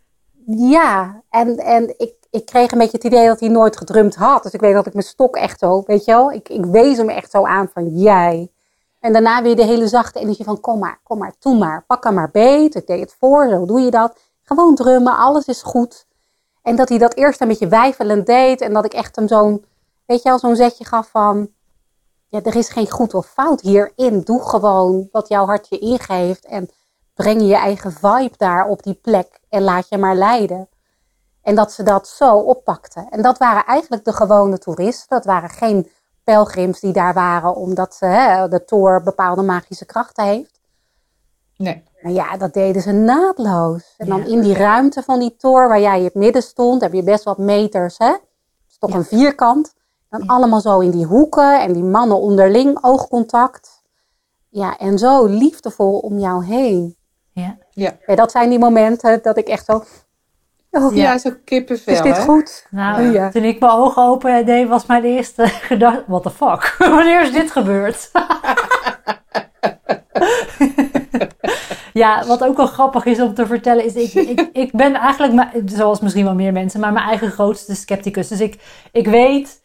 ja, 0.71 1.23
en, 1.31 1.57
en 1.57 1.95
ik, 1.99 2.15
ik 2.31 2.47
kreeg 2.47 2.73
een 2.73 2.79
beetje 2.79 2.97
het 2.97 3.07
idee 3.07 3.27
dat 3.27 3.41
hij 3.41 3.49
nooit 3.49 3.77
gedrumd 3.77 4.15
had. 4.15 4.43
Dus 4.43 4.53
ik 4.53 4.61
weet 4.61 4.75
dat 4.75 4.87
ik 4.87 4.93
mijn 4.93 5.07
stok 5.07 5.37
echt 5.37 5.59
zo, 5.59 5.83
weet 5.87 6.05
je 6.05 6.13
wel, 6.13 6.33
ik, 6.33 6.49
ik 6.49 6.65
wees 6.65 6.97
hem 6.97 7.09
echt 7.09 7.31
zo 7.31 7.45
aan 7.45 7.69
van 7.73 7.89
jij. 7.89 8.51
En 9.01 9.13
daarna 9.13 9.43
weer 9.43 9.57
de 9.57 9.65
hele 9.65 9.89
zachte 9.89 10.21
energie 10.21 10.45
van 10.45 10.61
kom 10.61 10.79
maar, 10.79 11.01
kom 11.03 11.19
maar, 11.19 11.35
doe 11.39 11.59
maar, 11.59 11.85
pak 11.87 12.05
hem 12.05 12.15
maar 12.15 12.31
beet. 12.31 12.75
Ik 12.75 12.87
deed 12.87 13.01
het 13.01 13.17
voor, 13.19 13.49
zo 13.49 13.65
doe 13.65 13.81
je 13.81 13.91
dat. 13.91 14.19
Gewoon 14.43 14.75
drummen, 14.75 15.17
alles 15.17 15.47
is 15.47 15.63
goed. 15.63 16.07
En 16.63 16.77
dat 16.77 16.89
hij 16.89 16.99
dat 16.99 17.15
eerst 17.15 17.41
een 17.41 17.49
beetje 17.49 17.69
wijfelend 17.69 18.27
deed 18.27 18.61
en 18.61 18.73
dat 18.73 18.85
ik 18.85 18.93
echt 18.93 19.17
hem 19.17 19.29
zo'n, 19.29 19.65
weet 20.07 20.23
je 20.23 20.29
wel, 20.29 20.39
zo'n 20.39 20.57
zetje 20.57 20.85
gaf 20.85 21.09
van... 21.11 21.51
Ja, 22.29 22.43
er 22.43 22.57
is 22.57 22.69
geen 22.69 22.91
goed 22.91 23.15
of 23.15 23.27
fout 23.27 23.61
hierin. 23.61 24.21
Doe 24.21 24.43
gewoon 24.43 25.09
wat 25.13 25.29
jouw 25.29 25.47
hart 25.47 25.69
je 25.69 25.79
ingeeft 25.79 26.45
en 26.45 26.71
breng 27.15 27.43
je 27.43 27.55
eigen 27.55 27.93
vibe 27.93 28.35
daar 28.37 28.67
op 28.67 28.83
die 28.83 28.95
plek 28.95 29.41
en 29.49 29.63
laat 29.63 29.89
je 29.89 29.99
maar 29.99 30.17
leiden. 30.17 30.69
En 31.43 31.55
dat 31.55 31.73
ze 31.73 31.83
dat 31.83 32.09
zo 32.09 32.37
oppakten. 32.39 33.07
En 33.11 33.23
dat 33.23 33.39
waren 33.39 33.65
eigenlijk 33.65 34.05
de 34.05 34.13
gewone 34.13 34.59
toeristen. 34.59 35.09
Dat 35.09 35.25
waren 35.25 35.49
geen 35.51 35.91
pelgrims 36.25 36.81
die 36.81 36.93
daar 36.93 37.15
waren 37.15 37.55
omdat 37.55 37.95
ze, 37.95 38.05
hè, 38.05 38.49
de 38.49 38.65
tour 38.65 39.03
bepaalde 39.03 39.43
magische 39.43 39.85
krachten 39.85 40.25
heeft. 40.25 40.61
Nee. 41.57 41.85
Maar 42.03 42.13
ja, 42.13 42.37
dat 42.37 42.53
deden 42.53 42.83
ze 42.83 42.93
naadloos. 42.93 43.95
En 43.97 44.07
dan 44.09 44.27
in 44.27 44.41
die 44.41 44.55
ruimte 44.55 45.03
van 45.03 45.19
die 45.19 45.37
toren 45.37 45.69
waar 45.69 45.81
jij 45.81 45.99
in 45.99 46.05
het 46.05 46.15
midden 46.15 46.43
stond, 46.43 46.81
heb 46.81 46.93
je 46.93 47.03
best 47.03 47.25
wat 47.25 47.39
meters, 47.39 47.99
hè? 47.99 48.07
Het 48.07 48.21
is 48.69 48.79
toch 48.79 48.91
Ja. 48.91 48.97
een 48.97 49.05
vierkant. 49.05 49.75
Dan 50.09 50.21
Ja. 50.21 50.27
allemaal 50.27 50.61
zo 50.61 50.79
in 50.79 50.91
die 50.91 51.05
hoeken 51.07 51.61
en 51.61 51.73
die 51.73 51.83
mannen 51.85 52.21
onderling 52.21 52.79
oogcontact. 52.85 53.83
Ja, 54.49 54.77
en 54.79 54.99
zo 54.99 55.25
liefdevol 55.27 55.99
om 55.99 56.19
jou 56.19 56.45
heen. 56.45 56.97
Ja. 57.33 57.59
Ja, 57.71 58.15
dat 58.15 58.31
zijn 58.31 58.49
die 58.51 58.59
momenten 58.59 59.23
dat 59.23 59.37
ik 59.37 59.49
echt 59.49 59.65
zo... 59.65 59.83
Oh, 60.71 60.95
Ja, 60.95 61.19
zo 61.19 61.31
kippenvel, 61.45 61.95
is 61.95 62.01
dit 62.03 62.17
hè? 62.17 62.23
goed? 62.23 62.67
Nou, 62.71 63.07
Oh, 63.07 63.13
ja. 63.13 63.31
toen 63.31 63.45
ik 63.45 63.61
mijn 63.61 63.73
ogen 63.73 64.03
open 64.03 64.47
deed, 64.47 64.69
was 64.69 64.87
mijn 64.87 65.05
eerste 65.05 65.47
gedachte: 65.71 66.05
what 66.07 66.23
the 66.23 66.31
fuck? 66.31 66.75
Wanneer 66.97 67.23
is 67.23 67.33
dit 67.33 67.51
gebeurd? 67.51 68.11
ja, 71.93 72.27
wat 72.27 72.45
ook 72.45 72.57
wel 72.57 72.67
grappig 72.67 73.05
is 73.05 73.21
om 73.21 73.35
te 73.35 73.47
vertellen, 73.47 73.85
is 73.85 73.95
ik, 73.95 74.13
ik, 74.29 74.49
ik 74.53 74.73
ben 74.73 74.95
eigenlijk, 74.95 75.51
zoals 75.65 76.01
misschien 76.01 76.25
wel 76.25 76.35
meer 76.35 76.53
mensen, 76.53 76.81
maar 76.81 76.93
mijn 76.93 77.07
eigen 77.09 77.31
grootste 77.31 77.75
scepticus. 77.75 78.29
Dus 78.29 78.41
ik, 78.41 78.61
ik 78.93 79.07
weet, 79.07 79.61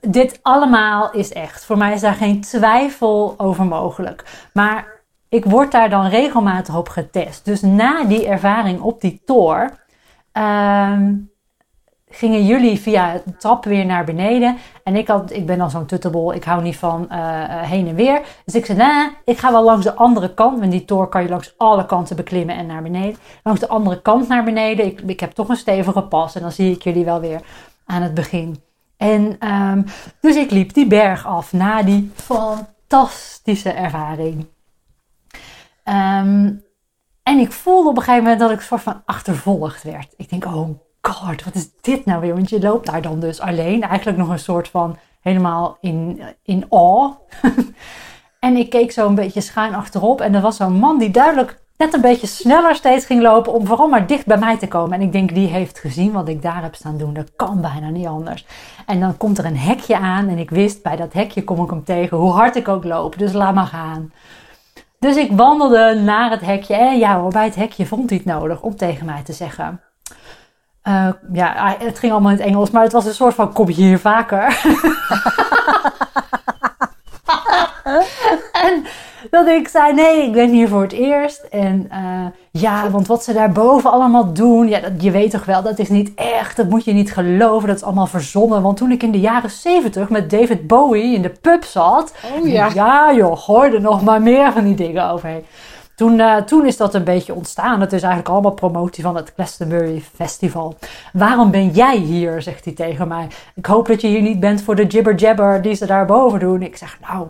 dit 0.00 0.38
allemaal 0.42 1.10
is 1.12 1.32
echt. 1.32 1.64
Voor 1.64 1.78
mij 1.78 1.92
is 1.92 2.00
daar 2.00 2.14
geen 2.14 2.40
twijfel 2.40 3.34
over 3.36 3.64
mogelijk. 3.64 4.24
Maar 4.52 4.86
ik 5.28 5.44
word 5.44 5.72
daar 5.72 5.90
dan 5.90 6.06
regelmatig 6.06 6.76
op 6.76 6.88
getest. 6.88 7.44
Dus 7.44 7.60
na 7.62 8.04
die 8.04 8.26
ervaring 8.26 8.80
op 8.80 9.00
die 9.00 9.22
tour. 9.24 9.86
Ehm, 10.32 11.14
gingen 12.10 12.46
jullie 12.46 12.80
via 12.80 13.12
het 13.12 13.40
trap 13.40 13.64
weer 13.64 13.86
naar 13.86 14.04
beneden. 14.04 14.56
En 14.84 14.96
ik, 14.96 15.08
had, 15.08 15.32
ik 15.32 15.46
ben 15.46 15.58
dan 15.58 15.70
zo'n 15.70 15.86
tutterbol, 15.86 16.34
ik 16.34 16.44
hou 16.44 16.62
niet 16.62 16.76
van 16.76 17.10
eh, 17.10 17.44
eh, 17.44 17.62
heen 17.62 17.88
en 17.88 17.94
weer. 17.94 18.22
Dus 18.44 18.54
ik 18.54 18.66
zei, 18.66 18.78
nou, 18.78 19.10
ik 19.24 19.38
ga 19.38 19.52
wel 19.52 19.64
langs 19.64 19.84
de 19.84 19.94
andere 19.94 20.34
kant. 20.34 20.58
Want 20.58 20.70
die 20.70 20.84
toren 20.84 21.08
kan 21.08 21.22
je 21.22 21.28
langs 21.28 21.54
alle 21.56 21.86
kanten 21.86 22.16
beklimmen 22.16 22.56
en 22.56 22.66
naar 22.66 22.82
beneden. 22.82 23.18
Langs 23.42 23.60
de 23.60 23.68
andere 23.68 24.02
kant 24.02 24.28
naar 24.28 24.44
beneden. 24.44 24.86
Ik, 24.86 25.00
ik 25.00 25.20
heb 25.20 25.30
toch 25.30 25.48
een 25.48 25.56
stevige 25.56 26.02
pas. 26.02 26.34
En 26.34 26.40
dan 26.42 26.52
zie 26.52 26.72
ik 26.74 26.82
jullie 26.82 27.04
wel 27.04 27.20
weer 27.20 27.40
aan 27.86 28.02
het 28.02 28.14
begin. 28.14 28.62
En 28.96 29.36
ehm, 29.38 29.82
dus 30.20 30.36
ik 30.36 30.50
liep 30.50 30.74
die 30.74 30.86
berg 30.86 31.26
af 31.26 31.52
na 31.52 31.82
die 31.82 32.10
fantastische 32.14 33.70
ervaring. 33.70 34.46
Ehm, 35.84 36.50
en 37.28 37.38
ik 37.38 37.52
voelde 37.52 37.88
op 37.88 37.96
een 37.96 38.02
gegeven 38.02 38.22
moment 38.22 38.40
dat 38.40 38.50
ik 38.50 38.60
soort 38.60 38.80
van 38.80 39.02
achtervolgd 39.04 39.82
werd. 39.82 40.14
Ik 40.16 40.30
denk, 40.30 40.44
oh 40.44 40.68
god, 41.00 41.44
wat 41.44 41.54
is 41.54 41.68
dit 41.80 42.04
nou 42.04 42.20
weer? 42.20 42.34
Want 42.34 42.50
je 42.50 42.60
loopt 42.60 42.86
daar 42.86 43.02
dan 43.02 43.20
dus 43.20 43.40
alleen. 43.40 43.82
Eigenlijk 43.82 44.18
nog 44.18 44.28
een 44.28 44.38
soort 44.38 44.68
van 44.68 44.96
helemaal 45.20 45.76
in, 45.80 46.22
in 46.42 46.66
awe. 46.70 47.14
en 48.40 48.56
ik 48.56 48.70
keek 48.70 48.92
zo 48.92 49.06
een 49.06 49.14
beetje 49.14 49.40
schuin 49.40 49.74
achterop. 49.74 50.20
En 50.20 50.34
er 50.34 50.40
was 50.40 50.56
zo'n 50.56 50.78
man 50.78 50.98
die 50.98 51.10
duidelijk 51.10 51.60
net 51.76 51.94
een 51.94 52.00
beetje 52.00 52.26
sneller 52.26 52.74
steeds 52.74 53.04
ging 53.04 53.22
lopen. 53.22 53.52
Om 53.52 53.66
vooral 53.66 53.88
maar 53.88 54.06
dicht 54.06 54.26
bij 54.26 54.38
mij 54.38 54.58
te 54.58 54.68
komen. 54.68 54.92
En 54.92 55.06
ik 55.06 55.12
denk, 55.12 55.34
die 55.34 55.48
heeft 55.48 55.78
gezien 55.78 56.12
wat 56.12 56.28
ik 56.28 56.42
daar 56.42 56.62
heb 56.62 56.74
staan 56.74 56.98
doen. 56.98 57.14
Dat 57.14 57.32
kan 57.36 57.60
bijna 57.60 57.88
niet 57.88 58.06
anders. 58.06 58.46
En 58.86 59.00
dan 59.00 59.16
komt 59.16 59.38
er 59.38 59.44
een 59.44 59.58
hekje 59.58 59.98
aan. 59.98 60.28
En 60.28 60.38
ik 60.38 60.50
wist, 60.50 60.82
bij 60.82 60.96
dat 60.96 61.12
hekje 61.12 61.44
kom 61.44 61.64
ik 61.64 61.70
hem 61.70 61.84
tegen. 61.84 62.16
Hoe 62.16 62.32
hard 62.32 62.56
ik 62.56 62.68
ook 62.68 62.84
loop. 62.84 63.18
Dus 63.18 63.32
laat 63.32 63.54
maar 63.54 63.66
gaan. 63.66 64.12
Dus 64.98 65.16
ik 65.16 65.32
wandelde 65.32 65.94
naar 65.94 66.30
het 66.30 66.40
hekje. 66.40 66.74
En 66.74 66.98
ja 66.98 67.20
hoor, 67.20 67.30
bij 67.32 67.44
het 67.44 67.54
hekje 67.54 67.86
vond 67.86 68.10
hij 68.10 68.18
het 68.18 68.26
nodig 68.26 68.60
om 68.60 68.76
tegen 68.76 69.06
mij 69.06 69.22
te 69.22 69.32
zeggen. 69.32 69.80
eh, 70.82 71.08
ja, 71.32 71.76
het 71.78 71.98
ging 71.98 72.12
allemaal 72.12 72.30
in 72.30 72.36
het 72.36 72.46
Engels, 72.46 72.70
maar 72.70 72.82
het 72.82 72.92
was 72.92 73.04
een 73.06 73.14
soort 73.14 73.34
van 73.34 73.52
kom 73.52 73.66
je 73.68 73.74
hier 73.74 73.98
vaker. 73.98 74.44
en 78.64 78.84
dat 79.30 79.46
ik 79.46 79.68
zei, 79.68 79.94
nee, 79.94 80.26
ik 80.26 80.32
ben 80.32 80.50
hier 80.50 80.68
voor 80.68 80.82
het 80.82 80.92
eerst. 80.92 81.40
En 81.50 81.86
eh, 81.90 82.26
ja, 82.50 82.90
want 82.90 83.06
wat 83.06 83.24
ze 83.24 83.32
daarboven 83.32 83.90
allemaal 83.90 84.32
doen, 84.32 84.68
ja, 84.68 84.80
dat, 84.80 84.92
je 84.98 85.10
weet 85.10 85.30
toch 85.30 85.44
wel, 85.44 85.62
dat 85.62 85.78
is 85.78 85.88
niet 85.88 86.14
echt. 86.14 86.56
Dat 86.56 86.68
moet 86.68 86.84
je 86.84 86.92
niet 86.92 87.12
geloven, 87.12 87.68
dat 87.68 87.76
is 87.76 87.82
allemaal 87.82 88.06
verzonnen. 88.06 88.62
Want 88.62 88.76
toen 88.76 88.90
ik 88.90 89.02
in 89.02 89.10
de 89.10 89.20
jaren 89.20 89.50
zeventig 89.50 90.08
met 90.08 90.30
David 90.30 90.66
Bowie 90.66 91.14
in 91.14 91.22
de 91.22 91.32
pub 91.40 91.64
zat, 91.64 92.12
Oh 92.38 92.48
ja. 92.48 92.70
ja 92.74 93.14
joh, 93.14 93.64
er 93.64 93.80
nog 93.80 94.02
maar 94.02 94.22
meer 94.22 94.52
van 94.52 94.64
die 94.64 94.74
dingen 94.74 95.10
overheen. 95.10 95.44
Toen, 95.98 96.20
eh, 96.20 96.36
toen 96.36 96.66
is 96.66 96.76
dat 96.76 96.94
een 96.94 97.04
beetje 97.04 97.34
ontstaan. 97.34 97.80
Het 97.80 97.92
is 97.92 98.02
eigenlijk 98.02 98.32
allemaal 98.32 98.52
promotie 98.52 99.02
van 99.02 99.16
het 99.16 99.32
Glastonbury 99.34 100.02
Festival. 100.14 100.74
Waarom 101.12 101.50
ben 101.50 101.68
jij 101.68 101.96
hier, 101.96 102.42
zegt 102.42 102.64
hij 102.64 102.74
tegen 102.74 103.08
mij. 103.08 103.26
Ik 103.54 103.66
hoop 103.66 103.86
dat 103.86 104.00
je 104.00 104.08
hier 104.08 104.22
niet 104.22 104.40
bent 104.40 104.62
voor 104.62 104.74
de 104.74 104.86
jibber 104.86 105.14
jabber 105.14 105.62
die 105.62 105.74
ze 105.74 105.86
daarboven 105.86 106.38
doen. 106.38 106.62
Ik 106.62 106.76
zeg, 106.76 106.98
nou, 107.08 107.26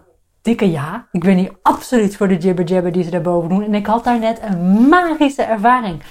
dikke 0.49 0.71
ja. 0.71 1.07
Ik 1.13 1.21
ben 1.21 1.37
hier 1.37 1.53
absoluut 1.63 2.17
voor 2.17 2.29
de 2.29 2.37
jibber 2.37 2.65
jabber 2.65 2.93
die 2.93 3.05
ze 3.05 3.11
daarboven 3.11 3.49
doen. 3.49 3.63
En 3.63 3.75
ik 3.75 3.87
had 3.87 4.05
daar 4.05 4.19
net 4.19 4.41
een 4.43 4.89
magische 4.89 5.43
ervaring. 5.43 6.03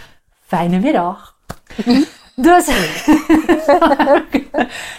Fijne 0.46 0.80
middag. 0.80 1.36
Dus 2.40 2.66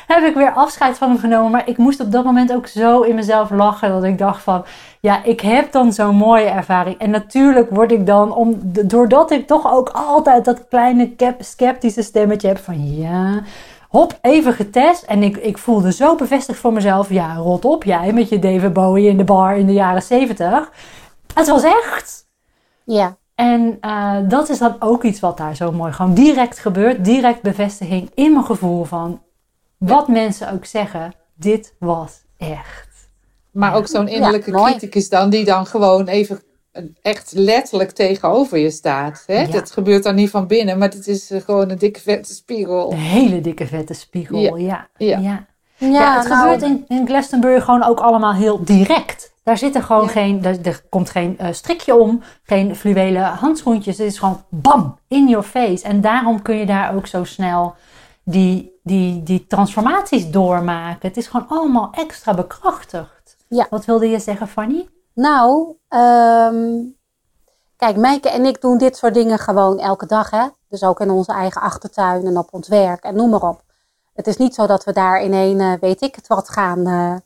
heb 0.06 0.22
ik 0.22 0.34
weer 0.34 0.52
afscheid 0.52 0.98
van 0.98 1.08
hem 1.08 1.18
genomen. 1.18 1.50
Maar 1.50 1.68
ik 1.68 1.76
moest 1.76 2.00
op 2.00 2.12
dat 2.12 2.24
moment 2.24 2.52
ook 2.52 2.66
zo 2.66 3.00
in 3.00 3.14
mezelf 3.14 3.50
lachen. 3.50 3.88
Dat 3.88 4.04
ik 4.04 4.18
dacht 4.18 4.42
van, 4.42 4.64
ja, 5.00 5.24
ik 5.24 5.40
heb 5.40 5.72
dan 5.72 5.92
zo'n 5.92 6.16
mooie 6.16 6.48
ervaring. 6.48 6.98
En 6.98 7.10
natuurlijk 7.10 7.70
word 7.70 7.92
ik 7.92 8.06
dan, 8.06 8.34
om, 8.34 8.60
doordat 8.84 9.30
ik 9.30 9.46
toch 9.46 9.72
ook 9.72 9.88
altijd 9.88 10.44
dat 10.44 10.68
kleine 10.68 11.16
cap- 11.16 11.42
sceptische 11.42 12.02
stemmetje 12.02 12.48
heb 12.48 12.58
van, 12.58 12.96
ja, 12.96 13.42
hop, 13.88 14.18
even 14.22 14.52
getest. 14.52 15.02
En 15.02 15.22
ik, 15.22 15.36
ik 15.36 15.58
voelde 15.58 15.92
zo 15.92 16.14
bevestigd 16.14 16.58
voor 16.58 16.72
mezelf, 16.72 17.08
ja, 17.08 17.34
rot 17.34 17.64
op 17.64 17.84
jij 17.84 18.12
met 18.12 18.28
je 18.28 18.38
David 18.38 18.72
Bowie 18.72 19.08
in 19.08 19.16
de 19.16 19.24
bar 19.24 19.56
in 19.56 19.66
de 19.66 19.72
jaren 19.72 20.02
zeventig. 20.02 20.70
Het 21.34 21.48
was 21.48 21.62
echt. 21.62 22.26
Ja, 22.84 23.16
En 23.34 23.76
eh, 23.80 24.16
dat 24.28 24.48
is 24.48 24.58
dan 24.58 24.76
ook 24.78 25.02
iets 25.04 25.20
wat 25.20 25.36
daar 25.36 25.56
zo 25.56 25.72
mooi 25.72 25.92
gewoon 25.92 26.14
direct 26.14 26.58
gebeurt. 26.58 27.04
Direct 27.04 27.42
bevestiging 27.42 28.10
in 28.14 28.32
mijn 28.32 28.44
gevoel 28.44 28.84
van 28.84 29.22
wat 29.76 30.08
mensen 30.08 30.52
ook 30.52 30.64
zeggen. 30.64 31.12
Dit 31.34 31.74
was 31.78 32.24
echt. 32.36 32.88
Maar 33.50 33.74
ook 33.74 33.86
zo'n 33.86 34.08
innerlijke 34.08 34.50
Ja, 34.50 34.62
criticus 34.62 35.08
dan, 35.08 35.30
die 35.30 35.44
dan 35.44 35.66
gewoon 35.66 36.06
even 36.06 36.42
echt 37.02 37.32
letterlijk 37.32 37.90
tegenover 37.90 38.58
je 38.58 38.70
staat. 38.70 39.22
Hè? 39.26 39.40
Ja. 39.40 39.46
Dat 39.46 39.70
gebeurt 39.70 40.02
dan 40.02 40.14
niet 40.14 40.30
van 40.30 40.46
binnen, 40.46 40.78
maar 40.78 40.88
het 40.88 41.06
is 41.06 41.30
eh, 41.30 41.40
gewoon 41.40 41.70
een 41.70 41.78
dikke 41.78 42.00
vette 42.00 42.34
spiegel. 42.34 42.92
Een 42.92 42.98
hele 42.98 43.40
dikke 43.40 43.66
vette 43.66 43.94
spiegel. 43.94 44.38
Ja. 44.38 44.56
Ja. 44.56 44.86
Ja. 44.96 45.18
Ja. 45.18 45.46
Ja. 45.76 45.88
ja, 45.88 46.18
het 46.18 46.28
nou, 46.28 46.40
gebeurt 46.40 46.62
in, 46.62 46.84
in 46.88 47.06
Glastonbury 47.06 47.60
gewoon 47.60 47.82
ook 47.82 48.00
allemaal 48.00 48.34
heel 48.34 48.64
direct. 48.64 49.32
Daar 49.42 49.58
zit 49.58 49.74
er 49.74 49.82
gewoon 49.82 50.04
Ja. 50.04 50.08
geen, 50.10 50.44
er, 50.44 50.58
er 50.62 50.82
komt 50.88 51.10
geen 51.10 51.38
eh, 51.38 51.52
strikje 51.52 51.96
om, 51.96 52.22
geen 52.42 52.76
fluwelen 52.76 53.22
handschoentjes. 53.24 53.98
Het 53.98 54.06
is 54.06 54.18
gewoon 54.18 54.44
bam, 54.50 54.98
in 55.08 55.28
your 55.28 55.44
face. 55.44 55.84
En 55.84 56.00
daarom 56.00 56.42
kun 56.42 56.56
je 56.56 56.66
daar 56.66 56.94
ook 56.94 57.06
zo 57.06 57.24
snel 57.24 57.74
die, 58.24 58.72
die, 58.82 59.22
die 59.22 59.46
transformaties 59.46 60.30
doormaken. 60.30 61.08
Het 61.08 61.16
is 61.16 61.26
gewoon 61.26 61.48
allemaal 61.48 61.90
extra 61.92 62.34
bekrachtigd. 62.34 63.36
Ja. 63.48 63.66
Wat 63.70 63.84
wilde 63.84 64.06
je 64.08 64.18
zeggen, 64.18 64.48
Fanny? 64.48 64.88
Nou, 65.18 65.76
ehm, 65.88 66.84
kijk, 67.76 67.96
Meike 67.96 68.28
en 68.30 68.44
ik 68.44 68.60
doen 68.60 68.78
dit 68.78 68.96
soort 68.96 69.14
dingen 69.14 69.38
gewoon 69.38 69.78
elke 69.78 70.06
dag, 70.06 70.30
hè? 70.30 70.46
Dus 70.68 70.82
ook 70.82 71.00
in 71.00 71.10
onze 71.10 71.32
eigen 71.32 71.60
achtertuin 71.60 72.26
en 72.26 72.38
op 72.38 72.48
ons 72.50 72.68
werk 72.68 73.04
en 73.04 73.14
noem 73.14 73.30
maar 73.30 73.42
op. 73.42 73.62
Het 74.14 74.26
is 74.26 74.36
niet 74.36 74.54
zo 74.54 74.66
dat 74.66 74.84
we 74.84 74.92
daar 74.92 75.20
in 75.20 75.32
een, 75.32 75.60
eh, 75.60 75.72
weet 75.80 76.00
ik 76.00 76.14
het 76.14 76.26
wat, 76.26 76.48
gaan, 76.48 76.86
eh, 76.86 77.16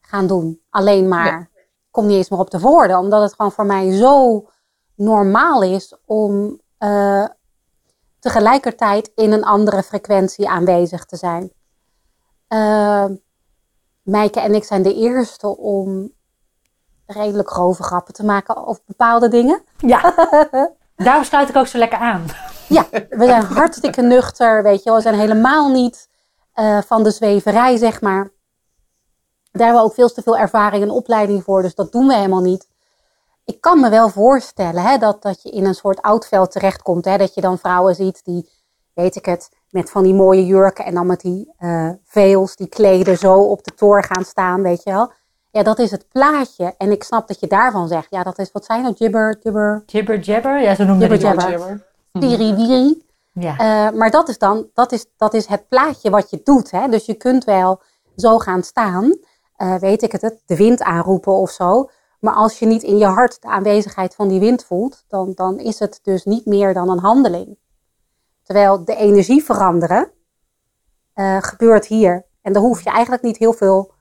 gaan 0.00 0.26
doen. 0.26 0.60
Alleen 0.70 1.08
maar. 1.08 1.50
Kom 1.90 2.06
niet 2.06 2.16
eens 2.16 2.28
meer 2.28 2.40
op 2.40 2.50
de 2.50 2.60
woorden, 2.60 2.98
omdat 2.98 3.22
het 3.22 3.34
gewoon 3.34 3.52
voor 3.52 3.66
mij 3.66 3.92
zo 3.96 4.46
normaal 4.94 5.62
is 5.62 5.96
om 6.04 6.60
eh, 6.78 7.24
tegelijkertijd 8.18 9.10
in 9.14 9.32
een 9.32 9.44
andere 9.44 9.82
frequentie 9.82 10.48
aanwezig 10.48 11.04
te 11.04 11.16
zijn. 11.16 11.52
Uh, 12.48 13.04
Meike 14.02 14.40
en 14.40 14.54
ik 14.54 14.64
zijn 14.64 14.82
de 14.82 14.94
eerste 14.94 15.56
om 15.56 16.14
redelijk 17.06 17.50
grove 17.50 17.82
grappen 17.82 18.14
te 18.14 18.24
maken 18.24 18.66
over 18.66 18.82
bepaalde 18.86 19.28
dingen. 19.28 19.62
Ja, 19.76 20.14
daar 20.96 21.24
sluit 21.24 21.48
ik 21.48 21.56
ook 21.56 21.66
zo 21.66 21.78
lekker 21.78 21.98
aan. 21.98 22.24
Ja, 22.68 22.86
we 22.90 23.24
zijn 23.24 23.44
hartstikke 23.44 24.02
nuchter, 24.02 24.62
weet 24.62 24.78
je 24.78 24.84
wel. 24.84 24.94
We 24.94 25.02
zijn 25.02 25.14
helemaal 25.14 25.70
niet 25.70 26.08
eh, 26.52 26.78
van 26.86 27.02
de 27.02 27.10
zweverij, 27.10 27.76
zeg 27.76 28.00
maar. 28.00 28.30
Daar 29.50 29.66
hebben 29.66 29.82
we 29.82 29.88
ook 29.88 29.94
veel 29.94 30.08
te 30.08 30.22
veel 30.22 30.36
ervaring 30.36 30.82
en 30.82 30.90
opleiding 30.90 31.44
voor, 31.44 31.62
dus 31.62 31.74
dat 31.74 31.92
doen 31.92 32.06
we 32.06 32.14
helemaal 32.14 32.40
niet. 32.40 32.68
Ik 33.44 33.60
kan 33.60 33.80
me 33.80 33.90
wel 33.90 34.08
voorstellen 34.08 34.82
hè, 34.82 34.98
dat, 34.98 35.22
dat 35.22 35.42
je 35.42 35.50
in 35.50 35.64
een 35.64 35.74
soort 35.74 36.02
oudveld 36.02 36.50
terechtkomt. 36.50 37.04
Hè, 37.04 37.16
dat 37.16 37.34
je 37.34 37.40
dan 37.40 37.58
vrouwen 37.58 37.94
ziet 37.94 38.24
die, 38.24 38.50
weet 38.94 39.16
ik 39.16 39.24
het, 39.24 39.48
met 39.70 39.90
van 39.90 40.02
die 40.02 40.14
mooie 40.14 40.46
jurken 40.46 40.84
en 40.84 40.94
dan 40.94 41.06
met 41.06 41.20
die 41.20 41.52
eh 41.58 41.90
veils, 42.04 42.56
die 42.56 42.68
kleden 42.68 43.18
zo 43.18 43.34
op 43.34 43.64
de 43.64 43.74
toren 43.74 44.04
gaan 44.04 44.24
staan, 44.24 44.62
weet 44.62 44.82
je 44.82 44.90
wel. 44.90 45.12
Ja, 45.56 45.62
dat 45.62 45.78
is 45.78 45.90
het 45.90 46.08
plaatje. 46.08 46.74
En 46.78 46.90
ik 46.90 47.02
snap 47.02 47.28
dat 47.28 47.40
je 47.40 47.46
daarvan 47.46 47.88
zegt, 47.88 48.06
ja, 48.10 48.22
dat 48.22 48.38
is, 48.38 48.52
wat 48.52 48.64
zijn 48.64 48.82
nou, 48.82 48.94
jibber, 48.94 49.38
jibber, 49.42 49.82
Jibber 49.86 50.18
jabber, 50.18 50.60
ja, 50.62 50.74
zo 50.74 50.84
noemde 50.84 51.06
Jibber 51.06 51.30
ik 51.30 51.40
het. 51.40 51.50
jabber. 51.50 51.86
wiri 52.12 52.54
wiri. 52.54 53.04
Ja. 53.32 53.58
Eh, 53.58 53.98
maar 53.98 54.10
dat 54.10 54.28
is 54.28 54.38
dan 54.38 54.66
dat 54.74 54.92
is, 54.92 55.06
dat 55.16 55.34
is 55.34 55.46
het 55.46 55.68
plaatje 55.68 56.10
wat 56.10 56.30
je 56.30 56.40
doet. 56.44 56.70
Hè? 56.70 56.88
Dus 56.88 57.06
je 57.06 57.14
kunt 57.14 57.44
wel 57.44 57.80
zo 58.16 58.38
gaan 58.38 58.62
staan, 58.62 59.16
eh, 59.56 59.74
weet 59.74 60.02
ik 60.02 60.12
het, 60.12 60.22
het, 60.22 60.42
de 60.46 60.56
wind 60.56 60.82
aanroepen 60.82 61.32
of 61.32 61.50
zo. 61.50 61.90
Maar 62.20 62.34
als 62.34 62.58
je 62.58 62.66
niet 62.66 62.82
in 62.82 62.98
je 62.98 63.06
hart 63.06 63.42
de 63.42 63.48
aanwezigheid 63.48 64.14
van 64.14 64.28
die 64.28 64.40
wind 64.40 64.64
voelt, 64.64 65.04
dan, 65.08 65.32
dan 65.34 65.58
is 65.58 65.78
het 65.78 66.00
dus 66.02 66.24
niet 66.24 66.46
meer 66.46 66.74
dan 66.74 66.90
een 66.90 66.98
handeling. 66.98 67.58
Terwijl 68.42 68.84
de 68.84 68.96
energie 68.96 69.44
veranderen 69.44 70.10
eh, 71.12 71.36
gebeurt 71.40 71.86
hier. 71.86 72.26
En 72.42 72.52
daar 72.52 72.62
hoef 72.62 72.82
je 72.82 72.90
eigenlijk 72.90 73.22
niet 73.22 73.36
heel 73.36 73.52
veel 73.52 73.92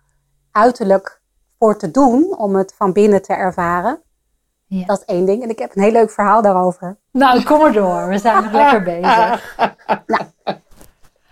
uiterlijk 0.51 1.23
voor 1.65 1.77
te 1.77 1.91
doen 1.91 2.37
om 2.37 2.55
het 2.55 2.73
van 2.77 2.93
binnen 2.93 3.21
te 3.21 3.33
ervaren. 3.33 4.01
Ja. 4.65 4.85
Dat 4.85 4.99
is 4.99 5.05
één 5.05 5.25
ding. 5.25 5.43
En 5.43 5.49
ik 5.49 5.59
heb 5.59 5.75
een 5.75 5.81
heel 5.81 5.91
leuk 5.91 6.11
verhaal 6.11 6.41
daarover. 6.41 6.97
Nou, 7.11 7.43
kom 7.43 7.59
maar 7.59 7.71
door. 7.73 8.07
We 8.07 8.17
zijn 8.17 8.43
nog 8.43 8.51
lekker 8.51 8.83
bezig. 8.93 9.55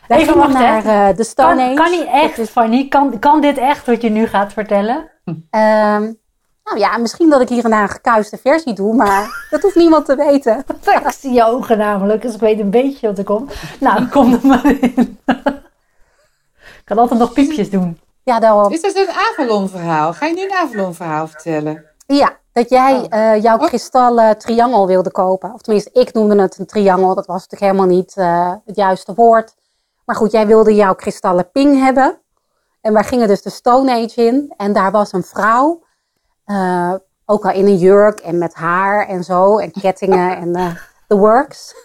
Wij 0.08 0.18
Even 0.18 0.38
wachten, 0.38 0.54
naar 0.54 0.86
eh, 1.10 1.16
de 1.18 1.24
Stone 1.24 1.56
Kan, 1.56 1.66
Age. 1.66 1.74
kan 1.76 1.92
niet 1.92 2.08
echt, 2.12 2.50
Fanny? 2.50 2.88
Kan, 2.88 3.20
kan 3.20 3.42
dit 3.42 3.58
echt 3.58 3.86
wat 3.86 4.02
je 4.02 4.10
nu 4.10 4.28
gaat 4.28 4.54
vertellen? 4.54 5.10
Ehm, 5.50 6.14
nou 6.64 6.78
ja, 6.78 6.98
misschien 6.98 7.30
dat 7.30 7.42
ik 7.42 7.50
hier 7.50 7.64
en 7.64 7.70
daar 7.70 7.82
een 7.82 7.90
gekuiste 7.90 8.38
versie 8.38 8.74
doe, 8.74 8.96
maar 8.96 9.28
dat 9.50 9.62
hoeft 9.62 9.76
niemand 9.76 10.06
te 10.06 10.16
weten. 10.16 10.64
Ik 11.06 11.12
zie 11.20 11.32
je 11.34 11.46
ogen 11.46 11.78
namelijk, 11.78 12.22
dus 12.22 12.34
ik 12.34 12.40
weet 12.40 12.60
een 12.60 12.70
beetje 12.70 13.08
wat 13.08 13.18
er 13.18 13.24
komt. 13.24 13.54
Nou, 13.80 14.08
kom 14.08 14.34
er 14.34 14.48
maar 14.48 14.66
in. 14.66 15.20
Ik 16.80 16.84
kan 16.84 16.98
altijd 16.98 17.20
nog 17.20 17.34
piepjes 17.34 17.70
doen. 17.70 18.00
Ja, 18.24 18.40
daarom. 18.40 18.72
Is 18.72 18.82
dat 18.82 18.96
een 18.96 19.10
Avalon 19.10 19.70
verhaal? 19.70 20.14
Ga 20.14 20.26
je 20.26 20.34
nu 20.34 20.44
een 20.44 20.54
Avalon 20.54 20.94
verhaal 20.94 21.28
vertellen? 21.28 21.86
Ja, 22.08 22.38
dat 22.54 22.70
jij 22.70 22.94
Oh. 23.00 23.06
eh, 23.10 23.42
jouw 23.42 23.58
Oh. 23.58 23.66
kristallen 23.66 24.38
triangel 24.38 24.88
wilde 24.88 25.12
kopen. 25.12 25.54
Of 25.54 25.62
tenminste, 25.62 25.90
ik 25.94 26.14
noemde 26.14 26.42
het 26.42 26.60
een 26.60 26.66
triangel. 26.66 27.16
Dat 27.16 27.26
was 27.26 27.42
natuurlijk 27.48 27.72
helemaal 27.72 27.98
niet 27.98 28.14
eh, 28.18 28.52
het 28.66 28.76
juiste 28.76 29.14
woord. 29.14 29.56
Maar 30.06 30.16
goed, 30.16 30.32
jij 30.32 30.48
wilde 30.48 30.76
jouw 30.76 30.96
kristallen 30.96 31.52
ping 31.52 31.80
hebben. 31.80 32.22
En 32.82 32.94
wij 32.94 33.04
gingen 33.04 33.28
dus 33.28 33.42
de 33.42 33.50
Stone 33.50 33.92
Age 33.92 34.26
in. 34.26 34.54
En 34.58 34.74
daar 34.74 34.92
was 34.92 35.12
een 35.14 35.24
vrouw. 35.24 35.82
eh, 36.46 36.94
ook 37.26 37.46
al 37.46 37.52
in 37.52 37.66
een 37.66 37.78
jurk 37.78 38.20
en 38.20 38.38
met 38.38 38.54
haar 38.54 39.08
en 39.08 39.24
zo. 39.24 39.58
En 39.58 39.72
kettingen 39.72 40.38
en 40.38 40.56
eh 40.56 40.76
the 41.08 41.18
works. 41.18 41.76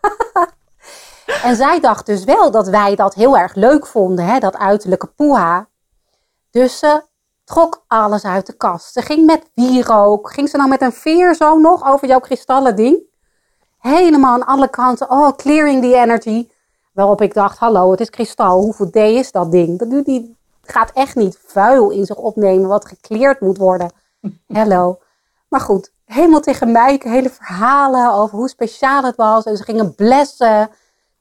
en 1.42 1.56
zij 1.56 1.80
dacht 1.80 2.06
dus 2.06 2.24
wel 2.24 2.50
dat 2.50 2.68
wij 2.68 2.94
dat 2.94 3.14
heel 3.14 3.38
erg 3.38 3.54
leuk 3.54 3.86
vonden. 3.86 4.24
Hè, 4.24 4.38
dat 4.38 4.56
uiterlijke 4.56 5.06
poeha. 5.06 5.66
Dus 6.50 6.78
ze 6.78 7.02
trok 7.44 7.84
alles 7.86 8.24
uit 8.24 8.46
de 8.46 8.52
kast. 8.56 8.92
Ze 8.92 9.02
ging 9.02 9.26
met 9.26 9.50
wierook. 9.54 10.32
Ging 10.32 10.48
ze 10.48 10.56
nou 10.56 10.68
met 10.68 10.82
een 10.82 10.92
veer 10.92 11.34
zo 11.34 11.58
nog 11.58 11.86
over 11.88 12.08
jouw 12.08 12.20
kristallen 12.20 12.76
ding? 12.76 13.00
Helemaal 13.78 14.32
aan 14.32 14.46
alle 14.46 14.68
kanten. 14.68 15.10
Oh, 15.10 15.28
clearing 15.36 15.82
the 15.82 15.94
energy. 15.94 16.48
Waarop 16.92 17.20
ik 17.22 17.34
dacht, 17.34 17.58
hallo, 17.58 17.90
het 17.90 18.00
is 18.00 18.10
kristal. 18.10 18.60
Hoeveel 18.62 18.90
D 18.90 18.96
is 18.96 19.32
dat 19.32 19.52
ding? 19.52 19.78
Dat 19.78 19.90
doet 19.90 20.04
die 20.04 20.36
gaat 20.62 20.90
echt 20.94 21.16
niet 21.16 21.38
vuil 21.46 21.90
in 21.90 22.06
zich 22.06 22.16
opnemen 22.16 22.68
wat 22.68 22.84
gekleerd 22.86 23.40
moet 23.40 23.58
worden. 23.58 23.92
Hello. 24.46 24.98
Maar 25.48 25.60
goed, 25.60 25.92
helemaal 26.04 26.40
tegen 26.40 26.72
mij. 26.72 27.00
Hele 27.04 27.30
verhalen 27.30 28.12
over 28.12 28.38
hoe 28.38 28.48
speciaal 28.48 29.02
het 29.02 29.16
was. 29.16 29.44
En 29.44 29.56
ze 29.56 29.62
gingen 29.62 29.94
blessen. 29.94 30.70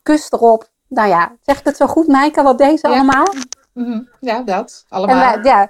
Kus 0.03 0.31
erop. 0.31 0.69
Nou 0.87 1.07
ja, 1.09 1.35
zeg 1.41 1.59
ik 1.59 1.65
het 1.65 1.77
zo 1.77 1.87
goed, 1.87 2.07
Maaike? 2.07 2.43
Wat 2.43 2.57
deed 2.57 2.79
ze 2.79 2.87
Ja. 2.87 2.93
allemaal? 2.93 3.25
Mhm. 3.77 4.01
Ja, 4.19 4.41
dat. 4.41 4.85
En 4.89 4.97
Allemaal. 4.97 5.33
wij, 5.33 5.39
ja, 5.43 5.69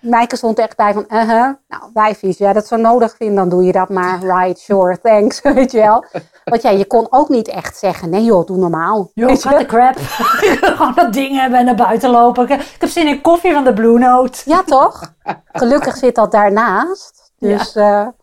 Maaike 0.00 0.36
stond 0.36 0.58
echt 0.58 0.76
bij 0.76 0.92
van, 0.92 1.04
uh 1.08 1.28
nou, 1.68 1.90
wijfies, 1.92 2.38
ja, 2.38 2.52
dat 2.52 2.66
zo 2.66 2.76
nodig 2.76 3.16
vindt, 3.16 3.36
dan 3.36 3.48
doe 3.48 3.64
je 3.64 3.72
dat 3.72 3.88
maar. 3.88 4.18
Right, 4.20 4.58
sure, 4.58 5.00
thanks, 5.00 5.40
weet 5.54 5.72
je 5.72 5.78
wel. 5.78 6.04
Want 6.44 6.62
ja, 6.62 6.70
je 6.70 6.86
kon 6.86 7.06
ook 7.10 7.28
niet 7.28 7.48
echt 7.48 7.76
zeggen, 7.76 8.10
nee 8.10 8.24
joh, 8.24 8.46
doe 8.46 8.56
normaal. 8.56 9.10
Joh, 9.14 9.36
gaat 9.36 9.58
de 9.58 9.66
crap. 9.66 9.94
Gewoon 10.76 10.92
dat 10.94 11.12
ding 11.12 11.40
hebben 11.40 11.58
en 11.58 11.64
naar 11.64 11.74
buiten 11.74 12.10
lopen. 12.10 12.48
Ik, 12.48 12.76
heb 12.78 12.88
zin 12.88 13.06
in 13.06 13.20
koffie 13.20 13.52
van 13.52 13.64
de 13.64 13.72
Blue 13.72 13.98
Note. 13.98 14.42
Ja, 14.44 14.62
toch? 14.62 15.14
Gelukkig 15.52 15.96
zit 15.96 16.14
dat 16.14 16.32
daarnaast. 16.32 17.20
Dus 17.38 17.72
ja, 17.72 18.14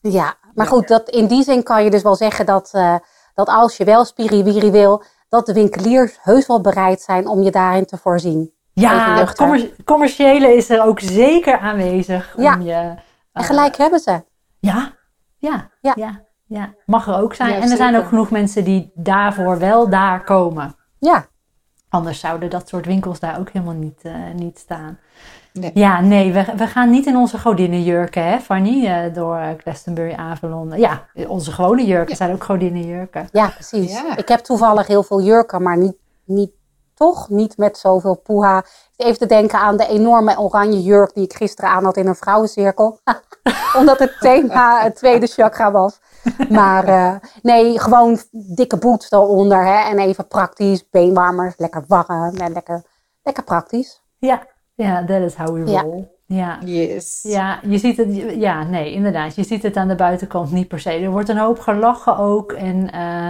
ja. 0.00 0.34
maar 0.54 0.66
goed, 0.66 0.88
dat, 0.88 1.08
in 1.08 1.26
die 1.26 1.42
zin 1.42 1.62
kan 1.62 1.84
je 1.84 1.90
dus 1.90 2.02
wel 2.02 2.14
zeggen 2.14 2.46
dat, 2.46 2.70
eh, 2.72 2.94
dat 3.34 3.48
als 3.48 3.76
je 3.76 3.84
wel 3.84 4.04
spiriwiri 4.04 4.70
wil, 4.70 5.02
dat 5.32 5.46
de 5.46 5.52
winkeliers 5.52 6.18
heus 6.22 6.46
wel 6.46 6.60
bereid 6.60 7.00
zijn 7.00 7.26
om 7.26 7.42
je 7.42 7.50
daarin 7.50 7.84
te 7.86 7.96
voorzien. 7.96 8.52
Ja, 8.72 9.18
het 9.18 9.36
commer- 9.36 9.70
commerciële 9.84 10.56
is 10.56 10.70
er 10.70 10.82
ook 10.84 11.00
zeker 11.00 11.58
aanwezig. 11.58 12.34
Om 12.36 12.42
Ja. 12.42 12.56
je, 12.56 12.72
En 12.72 12.98
eh, 13.32 13.44
gelijk 13.44 13.76
hebben 13.76 14.00
ze. 14.00 14.24
Ja, 14.58 14.92
ja, 15.38 15.70
ja, 15.80 15.92
Ja. 15.96 16.20
ja, 16.46 16.74
Mag 16.86 17.06
er 17.06 17.16
ook 17.18 17.34
zijn. 17.34 17.50
Ja, 17.50 17.60
en 17.60 17.70
er 17.70 17.76
zijn 17.76 17.96
ook 17.96 18.06
genoeg 18.06 18.30
mensen 18.30 18.64
die 18.64 18.90
daarvoor 18.94 19.58
wel 19.58 19.88
daar 19.88 20.24
komen. 20.24 20.76
Ja, 20.98 21.26
Anders 21.88 22.20
zouden 22.20 22.50
dat 22.50 22.68
soort 22.68 22.86
winkels 22.86 23.20
daar 23.20 23.38
ook 23.38 23.50
helemaal 23.50 23.74
niet, 23.74 24.00
eh, 24.02 24.14
niet 24.34 24.58
staan. 24.58 24.98
Nee. 25.52 25.70
Ja, 25.74 26.00
nee, 26.00 26.32
we, 26.32 26.44
we 26.56 26.66
gaan 26.66 26.90
niet 26.90 27.06
in 27.06 27.16
onze 27.16 27.38
godinnenjurken, 27.38 28.24
hè, 28.24 28.40
Fanny, 28.40 28.86
eh, 28.86 29.14
door 29.14 29.40
Glastonbury 29.58 30.14
Avalon. 30.14 30.78
Ja, 30.78 31.06
onze 31.26 31.52
gewone 31.52 31.84
jurken 31.84 32.16
zijn 32.16 32.32
ook 32.32 32.44
godinnenjurken. 32.44 33.28
Ja, 33.32 33.48
precies. 33.48 33.92
Ja. 33.92 34.16
Ik 34.16 34.28
heb 34.28 34.40
toevallig 34.40 34.86
heel 34.86 35.02
veel 35.02 35.22
jurken, 35.22 35.62
maar 35.62 35.76
niet, 35.76 35.96
niet, 36.24 36.50
toch 36.94 37.28
niet 37.28 37.56
met 37.56 37.78
zoveel 37.78 38.14
poeha. 38.14 38.64
Even 38.96 39.18
te 39.18 39.26
denken 39.26 39.58
aan 39.58 39.76
de 39.76 39.86
enorme 39.86 40.38
oranje 40.38 40.82
jurk 40.82 41.14
die 41.14 41.24
ik 41.24 41.34
gisteren 41.34 41.70
aan 41.70 41.84
had 41.84 41.96
in 41.96 42.06
een 42.06 42.14
vrouwencirkel. 42.14 42.98
Omdat 43.78 43.98
het 43.98 44.16
thema 44.20 44.82
het 44.82 44.96
tweede 44.96 45.26
chakra 45.26 45.70
was. 45.70 46.00
Maar 46.48 46.84
eh, 46.84 47.14
nee, 47.42 47.80
gewoon 47.80 48.18
dikke 48.30 48.76
boots 48.76 49.10
eronder. 49.10 49.64
Hè? 49.64 49.90
En 49.90 49.98
even 49.98 50.28
praktisch, 50.28 50.88
beenwarmers, 50.90 51.54
lekker 51.56 51.84
warm 51.86 52.36
en 52.36 52.52
lekker, 52.52 52.82
lekker 53.22 53.44
praktisch. 53.44 54.02
Ja, 54.18 54.42
ja, 54.82 55.04
that 55.04 55.20
is 55.22 55.34
how 55.34 55.54
we 55.54 55.64
roll. 55.64 56.04
Ja. 56.26 56.58
Yes. 56.64 57.20
Ja, 57.22 57.60
je 57.66 57.78
ziet 57.78 57.96
het, 57.96 58.34
ja, 58.36 58.62
nee, 58.62 58.92
inderdaad. 58.92 59.34
Je 59.34 59.44
ziet 59.44 59.62
het 59.62 59.76
aan 59.76 59.88
de 59.88 59.94
buitenkant 59.94 60.50
niet 60.52 60.68
per 60.68 60.80
se. 60.80 60.90
Er 60.90 61.10
wordt 61.10 61.28
een 61.28 61.38
hoop 61.38 61.58
gelachen 61.58 62.16
ook. 62.18 62.52
En, 62.52 62.90
eh, 62.92 63.28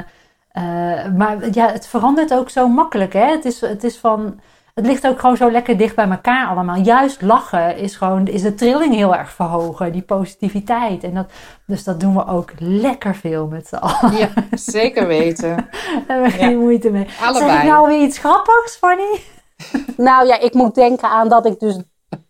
eh, 0.48 1.12
maar 1.12 1.36
ja, 1.52 1.72
het 1.72 1.86
verandert 1.86 2.34
ook 2.34 2.50
zo 2.50 2.68
makkelijk. 2.68 3.12
Hè? 3.12 3.30
Het, 3.30 3.44
is, 3.44 3.60
het 3.60 3.84
is 3.84 3.98
van. 3.98 4.40
Het 4.74 4.86
ligt 4.86 5.06
ook 5.06 5.20
gewoon 5.20 5.36
zo 5.36 5.50
lekker 5.50 5.76
dicht 5.76 5.94
bij 5.94 6.08
elkaar 6.08 6.46
allemaal. 6.46 6.76
Juist 6.76 7.22
lachen 7.22 7.76
is 7.76 7.96
gewoon 7.96 8.26
is 8.26 8.42
de 8.42 8.54
trilling 8.54 8.94
heel 8.94 9.16
erg 9.16 9.30
verhogen, 9.30 9.92
die 9.92 10.02
positiviteit. 10.02 11.04
En 11.04 11.14
dat, 11.14 11.32
dus 11.66 11.84
dat 11.84 12.00
doen 12.00 12.14
we 12.14 12.26
ook 12.26 12.50
lekker 12.58 13.14
veel 13.14 13.46
met 13.46 13.66
z'n 13.66 13.74
allen. 13.74 14.16
Ja, 14.16 14.28
zeker 14.50 15.06
weten. 15.06 15.56
Daar 15.56 16.02
hebben 16.06 16.30
we 16.30 16.36
geen 16.36 16.58
moeite 16.58 16.90
mee. 16.90 17.06
Zeg 17.32 17.62
ik 17.62 17.68
nou 17.68 17.88
weer 17.88 18.02
iets 18.02 18.18
grappigs, 18.18 18.76
Fanny? 18.76 19.20
Nou 19.96 20.26
ja, 20.26 20.38
ik 20.38 20.54
moet 20.54 20.74
denken 20.74 21.08
aan 21.08 21.28
dat 21.28 21.46
ik 21.46 21.60
dus 21.60 21.78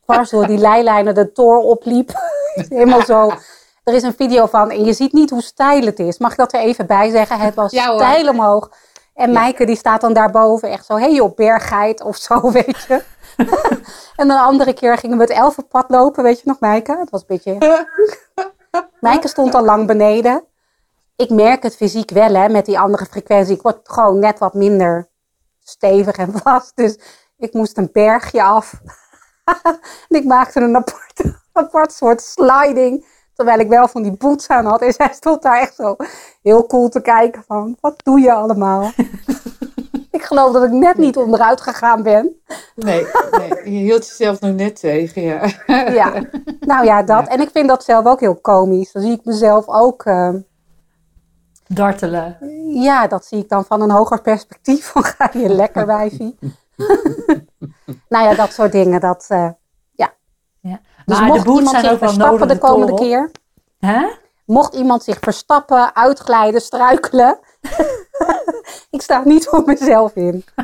dwars 0.05 0.31
door 0.31 0.47
die 0.47 0.59
leilijnen 0.59 1.15
de 1.15 1.33
toor 1.33 1.59
opliep. 1.59 2.13
Helemaal 2.69 3.03
zo. 3.03 3.33
Er 3.85 3.95
is 3.95 4.03
een 4.03 4.15
video 4.15 4.47
van 4.47 4.71
en 4.71 4.85
je 4.85 4.93
ziet 4.93 5.13
niet 5.13 5.31
hoe 5.31 5.43
stijl 5.43 5.85
het 5.85 5.99
is. 5.99 6.19
Mag 6.19 6.31
ik 6.31 6.37
dat 6.37 6.53
er 6.53 6.61
even 6.61 6.87
bij 6.87 7.11
zeggen? 7.11 7.39
Het 7.39 7.55
was 7.55 7.73
Ja, 7.73 7.95
stijl 7.95 8.29
omhoog. 8.29 8.71
En 9.15 9.33
Maaike 9.33 9.67
die 9.67 9.77
staat 9.77 10.01
dan 10.01 10.13
daarboven 10.13 10.71
echt 10.71 10.87
zo, 10.87 10.95
hé 10.95 11.01
hey 11.03 11.15
joh, 11.15 11.35
berggeit 11.35 12.03
of 12.03 12.17
zo, 12.17 12.51
weet 12.53 12.85
je. 12.89 13.03
en 14.17 14.31
een 14.31 14.39
andere 14.39 14.73
keer 14.73 14.99
gingen 14.99 15.17
we 15.17 15.23
het 15.23 15.33
elfenpad 15.33 15.85
lopen, 15.91 16.23
weet 16.23 16.37
je 16.37 16.43
nog 16.45 16.61
Maaike? 16.61 16.97
Het 16.99 17.11
was 17.11 17.21
een 17.21 17.27
beetje... 17.27 17.59
Maaike 19.01 19.29
stond 19.29 19.55
al 19.55 19.65
lang 19.65 19.87
beneden. 19.87 20.45
Ik 21.17 21.31
merk 21.31 21.63
het 21.63 21.77
fysiek 21.77 22.11
wel 22.11 22.35
hè, 22.35 22.49
met 22.49 22.67
die 22.67 22.79
andere 22.79 23.07
frequentie. 23.07 23.55
Ik 23.55 23.63
word 23.63 23.79
gewoon 23.83 24.19
net 24.19 24.39
wat 24.39 24.55
minder 24.55 25.09
stevig 25.61 26.17
en 26.17 26.33
vast. 26.33 26.77
Dus 26.77 26.99
ik 27.43 27.53
moest 27.53 27.77
een 27.77 27.89
bergje 27.93 28.43
af. 28.43 28.73
en 30.09 30.17
ik 30.17 30.25
maakte 30.25 30.61
een 30.61 30.77
apart, 30.77 31.23
apart 31.53 31.93
soort 31.93 32.21
sliding. 32.23 33.07
Terwijl 33.35 33.59
ik 33.59 33.69
wel 33.69 33.89
van 33.89 34.03
die 34.03 34.17
boots 34.17 34.49
aan 34.49 34.65
had. 34.65 34.81
En 34.83 34.93
zij 34.93 35.11
stond 35.13 35.43
daar 35.43 35.61
echt 35.61 35.75
zo 35.75 35.97
heel 36.43 36.67
cool 36.67 36.89
te 36.89 37.01
kijken 37.01 37.45
van, 37.47 37.77
wat 37.81 37.95
doe 38.05 38.21
je 38.21 38.33
allemaal? 38.33 38.91
ik 40.11 40.23
geloof 40.23 40.53
dat 40.53 40.63
ik 40.65 40.71
net 40.71 40.97
niet 40.97 41.17
onderuit 41.17 41.61
gegaan 41.61 42.03
ben. 42.03 42.41
Nee, 42.75 43.07
nee, 43.31 43.49
je 43.49 43.79
hield 43.79 44.09
jezelf 44.09 44.41
nog 44.41 44.55
net 44.55 44.81
tegen. 44.81 45.23
Ja. 45.23 45.47
Ja, 45.93 46.13
nou 46.61 46.85
ja, 46.85 47.03
dat. 47.03 47.29
En 47.29 47.41
ik 47.41 47.51
vind 47.53 47.69
dat 47.69 47.85
zelf 47.85 48.07
ook 48.07 48.21
heel 48.21 48.37
komisch. 48.41 48.93
Dan 48.93 49.03
zie 49.03 49.13
ik 49.13 49.25
mezelf 49.25 49.69
ook... 49.69 50.05
eh, 50.05 50.35
Dartelen. 51.67 52.37
Ja, 52.83 53.07
dat 53.07 53.25
zie 53.25 53.39
ik 53.39 53.49
dan 53.49 53.65
van 53.65 53.81
een 53.81 53.91
hoger 53.91 54.21
perspectief. 54.23 54.87
Van 54.87 55.05
ga 55.05 55.31
je 55.33 55.49
lekker 55.49 55.87
wijfie. 55.87 56.39
nou 58.09 58.25
ja, 58.29 58.35
dat 58.35 58.53
soort 58.53 58.73
dingen. 58.73 59.01
Dat, 59.01 59.25
eh, 59.29 59.49
Ja. 60.61 60.81
dus 61.07 61.19
Maar 61.19 61.27
de 61.27 61.33
mocht 61.33 61.59
iemand 61.59 61.77
zich 61.85 61.99
verstappen 61.99 62.49
de 62.49 62.59
komende 62.59 62.95
keer. 62.95 63.31
Hè? 63.79 64.07
Mocht 64.47 64.75
iemand 64.75 65.03
zich 65.03 65.19
verstappen, 65.21 65.95
uitglijden, 65.95 66.61
struikelen. 66.61 67.39
ik 68.91 69.03
sta 69.03 69.23
niet 69.25 69.47
voor 69.47 69.63
mezelf 69.67 70.15
in. 70.15 70.45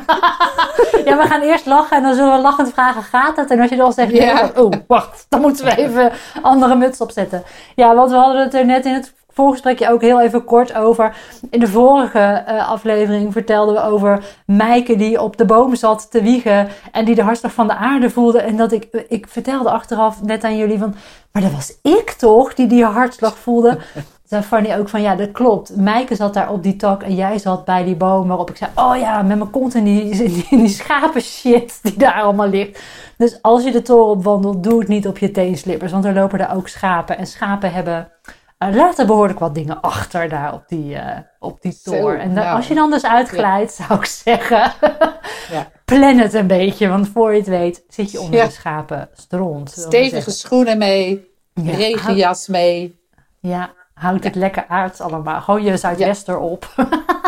Ja, 1.05 1.17
we 1.17 1.27
gaan 1.27 1.41
eerst 1.41 1.65
lachen 1.65 1.97
en 1.97 2.03
dan 2.03 2.13
zullen 2.15 2.35
we 2.35 2.41
lachend 2.41 2.73
vragen, 2.73 3.03
gaat 3.03 3.37
het? 3.37 3.51
En 3.51 3.59
als 3.59 3.69
je 3.69 3.75
dan 3.75 3.93
zegt, 3.93 4.11
Ja. 4.11 4.51
oh, 4.55 4.71
wacht, 4.87 5.25
dan 5.29 5.41
moeten 5.41 5.65
we 5.65 5.75
even 5.75 6.11
andere 6.41 6.75
muts 6.75 7.01
opzetten. 7.01 7.43
Ja, 7.75 7.95
want 7.95 8.11
we 8.11 8.17
hadden 8.17 8.41
het 8.41 8.53
er 8.53 8.65
net 8.65 8.85
in 8.85 8.93
het 8.93 9.13
voorgesprekje 9.31 9.89
ook 9.89 10.01
heel 10.01 10.21
even 10.21 10.43
kort 10.43 10.73
over. 10.73 11.15
In 11.49 11.59
de 11.59 11.67
vorige 11.67 12.43
uh, 12.47 12.69
aflevering 12.69 13.33
vertelden 13.33 13.75
we 13.75 13.81
over 13.81 14.23
Meike 14.45 14.95
die 14.95 15.21
op 15.21 15.37
de 15.37 15.45
boom 15.45 15.75
zat 15.75 16.11
te 16.11 16.21
wiegen 16.21 16.67
en 16.91 17.05
die 17.05 17.15
de 17.15 17.23
hartslag 17.23 17.53
van 17.53 17.67
de 17.67 17.75
aarde 17.75 18.09
voelde. 18.09 18.39
En 18.39 18.57
dat 18.57 18.71
ik, 18.71 19.05
ik 19.07 19.27
vertelde 19.27 19.69
achteraf 19.69 20.21
net 20.21 20.43
aan 20.43 20.57
jullie 20.57 20.77
van, 20.77 20.95
maar 21.31 21.41
dat 21.41 21.51
was 21.51 21.73
ik 21.81 22.11
toch 22.11 22.53
die 22.53 22.67
die 22.67 22.85
hartslag 22.85 23.37
voelde. 23.37 23.77
zei 24.29 24.41
Fanny 24.41 24.75
ook 24.77 24.89
van, 24.89 25.01
ja, 25.01 25.15
dat 25.15 25.31
klopt. 25.31 25.75
Meike 25.75 26.15
zat 26.15 26.33
daar 26.33 26.51
op 26.51 26.63
die 26.63 26.75
tak 26.75 27.03
en 27.03 27.15
jij 27.15 27.37
zat 27.37 27.65
bij 27.65 27.83
die 27.83 27.95
boom. 27.95 28.27
Waarop 28.27 28.49
ik 28.49 28.57
zei, 28.57 28.71
oh 28.75 28.97
ja, 28.97 29.21
met 29.21 29.37
mijn 29.37 29.49
kont 29.49 29.75
in 29.75 29.83
die, 29.83 30.15
die, 30.15 30.47
die 30.49 30.67
schapen 30.67 31.21
shit 31.21 31.79
die 31.81 31.97
daar 31.97 32.21
allemaal 32.21 32.47
ligt. 32.47 32.81
Dus 33.17 33.41
als 33.41 33.63
je 33.63 33.71
de 33.71 33.81
toren 33.81 34.11
op 34.11 34.23
wandelt, 34.23 34.63
doe 34.63 34.79
het 34.79 34.87
niet 34.87 35.07
op 35.07 35.17
je 35.17 35.31
teenslippers. 35.31 35.91
Want 35.91 36.05
er 36.05 36.13
lopen 36.13 36.37
daar 36.37 36.55
ook 36.55 36.67
schapen. 36.67 37.17
En 37.17 37.27
schapen 37.27 37.73
hebben 37.73 38.11
uh, 38.59 38.75
laten 38.75 39.07
behoorlijk 39.07 39.39
wat 39.39 39.55
dingen 39.55 39.81
achter 39.81 40.29
daar 40.29 40.53
op 40.53 40.63
die, 40.67 40.93
uh, 40.93 41.17
op 41.39 41.61
die 41.61 41.79
toren. 41.83 42.19
en 42.19 42.37
als 42.37 42.67
je 42.67 42.75
dan 42.75 42.89
dus 42.89 43.05
uitglijdt, 43.05 43.73
zou 43.73 43.99
ik 43.99 44.05
zeggen, 44.05 44.73
ja. 45.55 45.71
plan 45.85 46.17
het 46.17 46.33
een 46.33 46.47
beetje. 46.47 46.87
Want 46.87 47.07
voor 47.07 47.31
je 47.31 47.37
het 47.37 47.47
weet, 47.47 47.83
zit 47.87 48.11
je 48.11 48.19
onder 48.19 48.45
de 48.45 48.51
schapen 48.51 49.09
stront. 49.13 49.71
Stevige 49.71 50.31
schoenen 50.31 50.77
mee, 50.77 51.27
regenjas 51.53 52.47
mee. 52.47 52.99
Ja, 53.39 53.73
houdt 53.93 54.23
het 54.23 54.35
lekker 54.35 54.65
aards 54.67 55.01
allemaal. 55.01 55.41
Gewoon 55.41 55.63
je 55.63 55.77
zuidwester 55.77 56.37
op. 56.37 56.67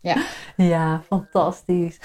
ja. 0.00 0.16
ja, 0.56 1.00
fantastisch. 1.06 1.98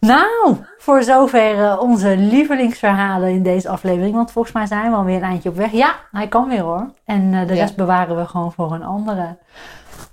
Nou, 0.00 0.56
voor 0.78 1.02
zover 1.02 1.64
eh, 1.64 1.78
onze 1.80 2.16
lievelingsverhalen 2.16 3.30
in 3.30 3.42
deze 3.42 3.68
aflevering. 3.68 4.14
Want 4.14 4.32
volgens 4.32 4.54
mij 4.54 4.66
zijn 4.66 4.90
we 4.90 4.96
alweer 4.96 5.16
een 5.16 5.22
eindje 5.22 5.48
op 5.48 5.56
weg. 5.56 5.72
Ja, 5.72 5.94
hij 6.10 6.28
kan 6.28 6.48
weer 6.48 6.60
hoor. 6.60 6.90
En 7.04 7.32
uh, 7.32 7.46
de 7.46 7.54
rest 7.54 7.76
bewaren 7.76 8.16
we 8.16 8.26
gewoon 8.26 8.52
voor 8.52 8.72
een 8.72 8.84
andere. 8.84 9.36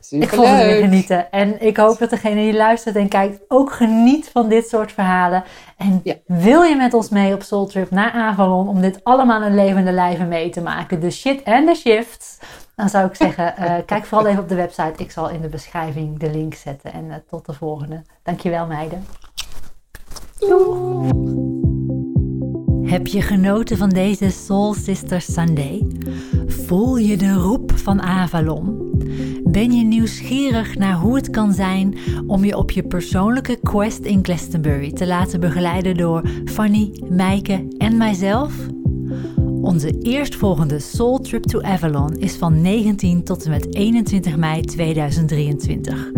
ik 0.09 0.29
vond 0.29 0.47
het 0.47 0.65
weer 0.65 0.81
genieten. 0.81 1.31
En 1.31 1.61
ik 1.65 1.77
hoop 1.77 1.97
dat 1.97 2.09
degene 2.09 2.41
die 2.41 2.53
luistert 2.53 2.95
en 2.95 3.07
kijkt 3.07 3.39
ook 3.47 3.71
geniet 3.71 4.29
van 4.33 4.49
dit 4.49 4.69
soort 4.69 4.91
verhalen. 4.91 5.43
En 5.77 6.03
wil 6.25 6.61
je 6.61 6.75
met 6.75 6.93
ons 6.93 7.09
mee 7.09 7.33
op 7.33 7.41
Soul 7.41 7.65
Trip 7.65 7.91
naar 7.91 8.11
Avalon 8.11 8.67
om 8.67 8.81
dit 8.81 9.03
allemaal 9.03 9.41
een 9.41 9.55
levende 9.55 9.91
lijve 9.91 10.23
mee 10.23 10.49
te 10.49 10.61
maken? 10.61 10.99
De 10.99 11.11
shit 11.11 11.43
en 11.43 11.65
de 11.65 11.75
shifts 11.75 12.39
dan 12.79 12.89
zou 12.89 13.07
ik 13.07 13.15
zeggen, 13.15 13.53
uh, 13.59 13.73
kijk 13.85 14.05
vooral 14.05 14.27
even 14.27 14.41
op 14.41 14.49
de 14.49 14.55
website. 14.55 14.93
Ik 14.97 15.11
zal 15.11 15.29
in 15.29 15.41
de 15.41 15.47
beschrijving 15.47 16.19
de 16.19 16.31
link 16.31 16.53
zetten. 16.53 16.93
En 16.93 17.05
uh, 17.05 17.13
tot 17.29 17.45
de 17.45 17.53
volgende. 17.53 18.01
Dankjewel 18.23 18.67
meiden. 18.67 19.05
Doeg. 20.39 21.11
Heb 22.83 23.07
je 23.07 23.21
genoten 23.21 23.77
van 23.77 23.89
deze 23.89 24.29
Soul 24.29 24.73
Sisters 24.73 25.33
Sunday? 25.33 25.87
Voel 26.47 26.97
je 26.97 27.17
de 27.17 27.33
roep 27.33 27.71
van 27.75 28.01
Avalon? 28.01 28.91
Ben 29.43 29.71
je 29.71 29.83
nieuwsgierig 29.83 30.75
naar 30.75 30.95
hoe 30.95 31.15
het 31.15 31.29
kan 31.29 31.53
zijn 31.53 31.97
om 32.27 32.45
je 32.45 32.57
op 32.57 32.71
je 32.71 32.83
persoonlijke 32.83 33.59
quest 33.63 34.05
in 34.05 34.19
Glastonbury 34.23 34.91
te 34.91 35.07
laten 35.07 35.39
begeleiden 35.39 35.97
door 35.97 36.29
Fanny, 36.45 37.03
Meike 37.09 37.67
en 37.77 37.97
mijzelf? 37.97 38.53
Onze 39.61 39.99
eerstvolgende 40.01 40.79
Soul 40.79 41.19
Trip 41.19 41.43
to 41.43 41.61
Avalon 41.61 42.17
is 42.17 42.35
van 42.35 42.61
19 42.61 43.23
tot 43.23 43.43
en 43.43 43.49
met 43.49 43.75
21 43.75 44.37
mei 44.37 44.61
2023. 44.61 46.11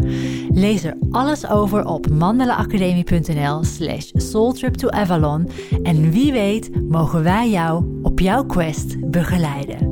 Lees 0.49 0.83
er 0.83 0.97
alles 1.11 1.47
over 1.47 1.85
op 1.85 2.09
mandelaacademie.nl 2.09 3.63
slash 3.63 4.11
soultrip2avalon 4.17 5.51
en 5.83 6.11
wie 6.11 6.31
weet 6.31 6.89
mogen 6.89 7.23
wij 7.23 7.49
jou 7.49 7.99
op 8.01 8.19
jouw 8.19 8.45
quest 8.45 9.09
begeleiden. 9.09 9.89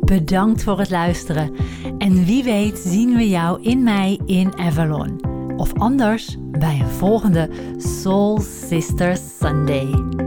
Bedankt 0.00 0.62
voor 0.62 0.78
het 0.78 0.90
luisteren 0.90 1.52
en 1.98 2.24
wie 2.24 2.44
weet 2.44 2.78
zien 2.78 3.16
we 3.16 3.28
jou 3.28 3.62
in 3.62 3.82
mei 3.82 4.18
in 4.26 4.58
Avalon. 4.58 5.20
Of 5.56 5.72
anders 5.74 6.36
bij 6.50 6.80
een 6.80 6.88
volgende 6.88 7.48
Soul 7.76 8.40
Sisters 8.40 9.20
Sunday. 9.38 10.25